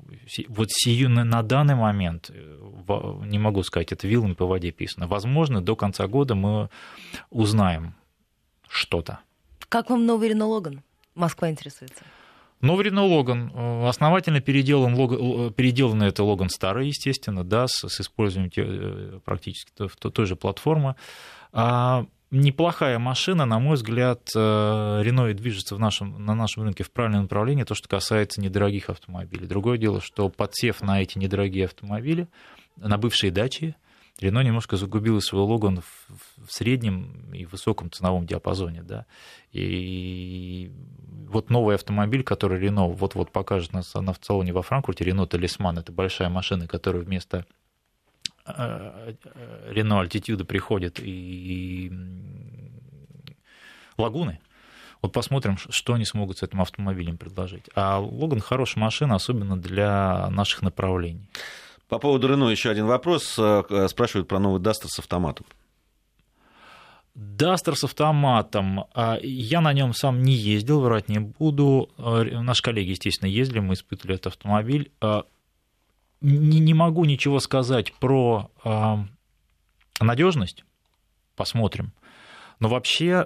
вот 0.49 0.71
сию 0.71 1.09
на 1.09 1.43
данный 1.43 1.75
момент, 1.75 2.29
э, 2.33 3.21
не 3.25 3.39
могу 3.39 3.63
сказать, 3.63 3.91
это 3.91 4.07
вилами 4.07 4.33
по 4.33 4.45
воде 4.45 4.71
писано. 4.71 5.07
Возможно, 5.07 5.61
до 5.61 5.75
конца 5.75 6.07
года 6.07 6.35
мы 6.35 6.69
узнаем 7.29 7.95
что-то. 8.67 9.19
Как 9.69 9.89
вам 9.89 10.05
новый 10.05 10.29
Рено 10.29 10.47
Логан? 10.47 10.81
Москва 11.15 11.49
интересуется. 11.49 12.03
Новый 12.61 12.85
Рено 12.85 13.05
Логан. 13.05 13.51
Э, 13.53 13.87
основательно 13.87 14.39
переделан, 14.39 14.93
э, 14.95 15.51
переделан 15.51 16.03
это 16.03 16.23
Логан 16.23 16.49
старый, 16.49 16.87
естественно, 16.87 17.43
да, 17.43 17.67
с, 17.67 17.87
с 17.87 18.01
использованием 18.01 18.51
те, 18.51 19.19
практически 19.25 19.71
той 19.73 20.25
же 20.25 20.35
платформы. 20.35 20.95
А 21.53 22.05
неплохая 22.29 22.99
машина, 22.99 23.45
на 23.45 23.59
мой 23.59 23.75
взгляд, 23.75 24.21
Рено 24.35 25.33
движется 25.33 25.75
в 25.75 25.79
нашем, 25.79 26.23
на 26.23 26.35
нашем 26.35 26.63
рынке 26.63 26.83
в 26.83 26.91
правильном 26.91 27.23
направлении, 27.23 27.63
то, 27.63 27.73
что 27.73 27.89
касается 27.89 28.39
недорогих 28.41 28.89
автомобилей. 28.89 29.47
Другое 29.47 29.77
дело, 29.77 29.99
что 29.99 30.29
подсев 30.29 30.81
на 30.81 31.01
эти 31.01 31.17
недорогие 31.17 31.65
автомобили, 31.65 32.27
на 32.77 32.97
бывшие 32.97 33.31
дачи, 33.31 33.75
Рено 34.21 34.41
немножко 34.43 34.77
загубило 34.77 35.19
свой 35.19 35.41
логан 35.41 35.81
в 36.37 36.51
среднем 36.51 37.33
и 37.33 37.45
высоком 37.45 37.91
ценовом 37.91 38.27
диапазоне. 38.27 38.83
Да. 38.83 39.07
И 39.51 40.71
вот 41.27 41.49
новый 41.49 41.75
автомобиль, 41.75 42.23
который 42.23 42.59
Рено 42.59 42.87
вот-вот 42.87 43.31
покажет 43.31 43.73
нас 43.73 43.93
на 43.95 44.11
автосалоне 44.11 44.53
во 44.53 44.61
Франкфурте, 44.61 45.03
Рено 45.03 45.25
Талисман, 45.25 45.79
это 45.79 45.91
большая 45.91 46.29
машина, 46.29 46.67
которая 46.67 47.01
вместо 47.01 47.47
э, 48.45 49.15
Рено 49.69 50.01
Альтитюда 50.01 50.45
приходит 50.45 50.99
и 50.99 51.91
Лагуны. 53.97 54.39
Вот 55.01 55.13
посмотрим, 55.13 55.57
что 55.57 55.95
они 55.95 56.05
смогут 56.05 56.37
с 56.37 56.43
этим 56.43 56.61
автомобилем 56.61 57.17
предложить. 57.17 57.65
А 57.73 57.97
Логан 57.97 58.39
хорошая 58.39 58.83
машина, 58.83 59.15
особенно 59.15 59.59
для 59.59 60.29
наших 60.29 60.61
направлений. 60.61 61.27
По 61.91 61.99
поводу 61.99 62.29
Рено 62.29 62.45
еще 62.45 62.69
один 62.69 62.85
вопрос. 62.85 63.37
Э, 63.37 63.63
э, 63.69 63.89
спрашивают 63.89 64.29
про 64.29 64.39
новый 64.39 64.61
Дастер 64.61 64.87
с 64.87 64.99
автоматом. 64.99 65.45
Дастер 67.15 67.75
с 67.75 67.83
автоматом. 67.83 68.85
А, 68.93 69.17
я 69.21 69.59
на 69.59 69.73
нем 69.73 69.93
сам 69.93 70.23
не 70.23 70.31
ездил, 70.31 70.79
врать 70.79 71.09
не 71.09 71.19
буду. 71.19 71.89
Э, 71.97 72.39
наши 72.39 72.63
коллеги, 72.63 72.91
естественно, 72.91 73.27
ездили, 73.27 73.59
мы 73.59 73.73
испытывали 73.73 74.15
этот 74.15 74.27
автомобиль. 74.27 74.89
А, 75.01 75.25
не, 76.21 76.61
не 76.61 76.73
могу 76.73 77.03
ничего 77.03 77.41
сказать 77.41 77.91
про 77.95 78.49
а, 78.63 79.05
надежность. 79.99 80.63
Посмотрим. 81.35 81.91
Но 82.61 82.69
вообще 82.69 83.25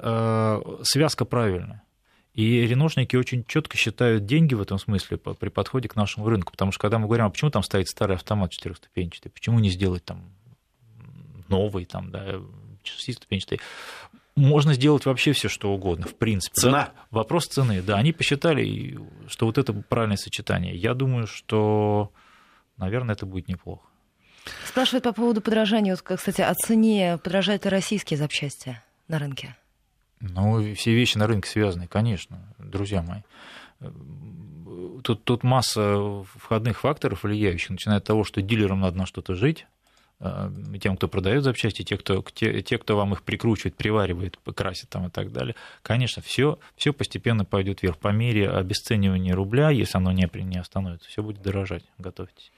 связка 0.82 1.26
правильная. 1.26 1.85
И 2.36 2.68
реношники 2.68 3.16
очень 3.16 3.46
четко 3.46 3.78
считают 3.78 4.26
деньги 4.26 4.54
в 4.54 4.62
этом 4.62 4.78
смысле 4.78 5.18
при 5.18 5.48
подходе 5.50 5.88
к 5.88 5.96
нашему 5.96 6.28
рынку. 6.28 6.52
Потому 6.52 6.74
что 6.74 6.82
когда 6.82 7.00
мы 7.00 7.06
говорим, 7.08 7.26
а 7.26 7.30
почему 7.30 7.50
там 7.50 7.64
стоит 7.64 7.88
старый 7.88 8.18
автомат 8.18 8.52
четырехступенчатый, 8.52 9.32
почему 9.32 9.60
не 9.60 9.70
сделать 9.70 10.04
там 10.04 10.30
новый, 11.48 11.86
там, 11.86 12.12
да, 12.12 12.42
шестиступенчатый, 12.84 13.62
можно 14.36 14.74
сделать 14.74 15.06
вообще 15.06 15.32
все, 15.32 15.48
что 15.48 15.72
угодно, 15.72 16.08
в 16.08 16.16
принципе. 16.16 16.56
Цена? 16.56 16.92
Вопрос 17.10 17.46
цены, 17.46 17.82
да. 17.82 17.96
Они 17.96 18.12
посчитали, 18.12 19.00
что 19.28 19.46
вот 19.46 19.58
это 19.58 19.72
правильное 19.72 20.18
сочетание. 20.18 20.76
Я 20.76 20.94
думаю, 20.94 21.28
что, 21.28 22.12
наверное, 22.76 23.16
это 23.16 23.26
будет 23.26 23.48
неплохо. 23.48 23.88
Спрашивают 24.66 25.06
по 25.06 25.14
поводу 25.14 25.40
подражания. 25.40 25.96
Кстати, 25.96 26.42
о 26.42 26.54
цене 26.54 27.18
подражают 27.24 27.66
и 27.66 27.70
российские 27.70 28.18
запчасти 28.18 28.82
на 29.08 29.20
рынке. 29.20 29.56
Ну, 30.20 30.74
все 30.76 30.94
вещи 30.94 31.18
на 31.18 31.28
рынке 31.28 31.50
связаны, 31.50 31.88
конечно, 31.88 32.40
друзья 32.58 33.02
мои. 33.02 33.22
Тут, 35.04 35.24
тут 35.24 35.44
масса 35.44 36.24
входных 36.36 36.80
факторов 36.80 37.24
влияющих, 37.24 37.70
начиная 37.70 37.98
от 37.98 38.06
того, 38.06 38.24
что 38.24 38.42
дилерам 38.42 38.80
надо 38.80 38.98
на 38.98 39.06
что-то 39.06 39.36
жить, 39.36 39.68
э, 40.20 40.50
тем, 40.82 40.98
кто 40.98 41.08
продает 41.08 41.44
запчасти, 41.44 41.84
те, 41.84 41.98
кто, 41.98 42.24
те, 42.34 42.62
те, 42.62 42.78
кто 42.78 42.98
вам 42.98 43.14
их 43.14 43.24
прикручивает, 43.24 43.76
приваривает, 43.76 44.40
красит 44.56 44.90
там 44.90 45.08
и 45.08 45.10
так 45.10 45.32
далее. 45.32 45.56
Конечно, 45.82 46.22
все, 46.22 46.58
все 46.76 46.94
постепенно 46.94 47.46
пойдет 47.46 47.84
вверх. 47.84 47.98
По 47.98 48.10
мере 48.10 48.50
обесценивания 48.50 49.36
рубля, 49.36 49.70
если 49.70 49.98
оно 49.98 50.12
не, 50.12 50.30
не 50.34 50.58
остановится, 50.58 51.08
все 51.10 51.22
будет 51.22 51.42
дорожать. 51.42 51.84
Готовьтесь. 51.98 52.52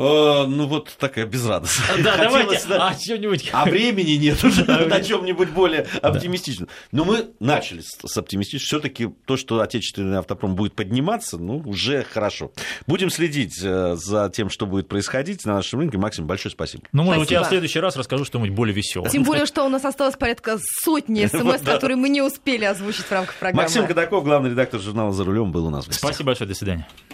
Э, 0.00 0.46
ну, 0.46 0.66
вот 0.66 0.96
такая 0.98 1.26
безрадостная. 1.26 2.02
Да, 2.02 2.16
давайте, 2.16 2.66
да, 2.66 2.88
а 2.88 2.98
что-нибудь... 2.98 3.50
А 3.52 3.66
времени 3.66 4.12
нет 4.12 4.42
уже 4.42 4.64
на 4.64 5.02
чем-нибудь 5.02 5.50
более 5.50 5.86
оптимистичном. 6.00 6.68
Но 6.90 7.04
мы 7.04 7.30
начали 7.38 7.82
с 7.82 8.16
оптимистичным. 8.16 8.66
все 8.66 8.80
таки 8.80 9.08
то, 9.26 9.36
что 9.36 9.60
отечественный 9.60 10.18
автопром 10.18 10.54
будет 10.56 10.74
подниматься, 10.74 11.36
ну, 11.36 11.58
уже 11.58 12.02
хорошо. 12.02 12.50
Будем 12.86 13.10
следить 13.10 13.60
э, 13.62 13.96
за 13.96 14.30
тем, 14.34 14.48
что 14.48 14.64
будет 14.64 14.88
происходить 14.88 15.44
на 15.44 15.54
нашем 15.54 15.80
рынке. 15.80 15.98
Максим, 15.98 16.26
большое 16.26 16.50
спасибо. 16.50 16.84
Ну, 16.92 17.02
может 17.02 17.20
быть, 17.20 17.30
я 17.30 17.42
в 17.42 17.46
следующий 17.46 17.80
раз 17.80 17.94
расскажу 17.96 18.24
что-нибудь 18.24 18.52
более 18.52 18.74
веселое. 18.74 19.10
Тем 19.10 19.22
более, 19.22 19.44
что 19.44 19.66
у 19.66 19.68
нас 19.68 19.84
осталось 19.84 20.16
порядка 20.16 20.58
сотни 20.82 21.26
смс, 21.30 21.60
которые 21.60 21.96
мы 21.96 22.08
не 22.08 22.22
успели 22.22 22.64
озвучить 22.64 23.04
в 23.04 23.12
рамках 23.12 23.34
программы. 23.34 23.64
Максим 23.64 23.86
Кадаков, 23.86 24.24
главный 24.24 24.50
редактор 24.50 24.80
журнала 24.80 25.12
«За 25.12 25.24
рулем», 25.24 25.52
был 25.52 25.66
у 25.66 25.70
нас. 25.70 25.86
Спасибо 25.90 26.28
большое, 26.28 26.48
до 26.48 26.54
свидания. 26.54 26.86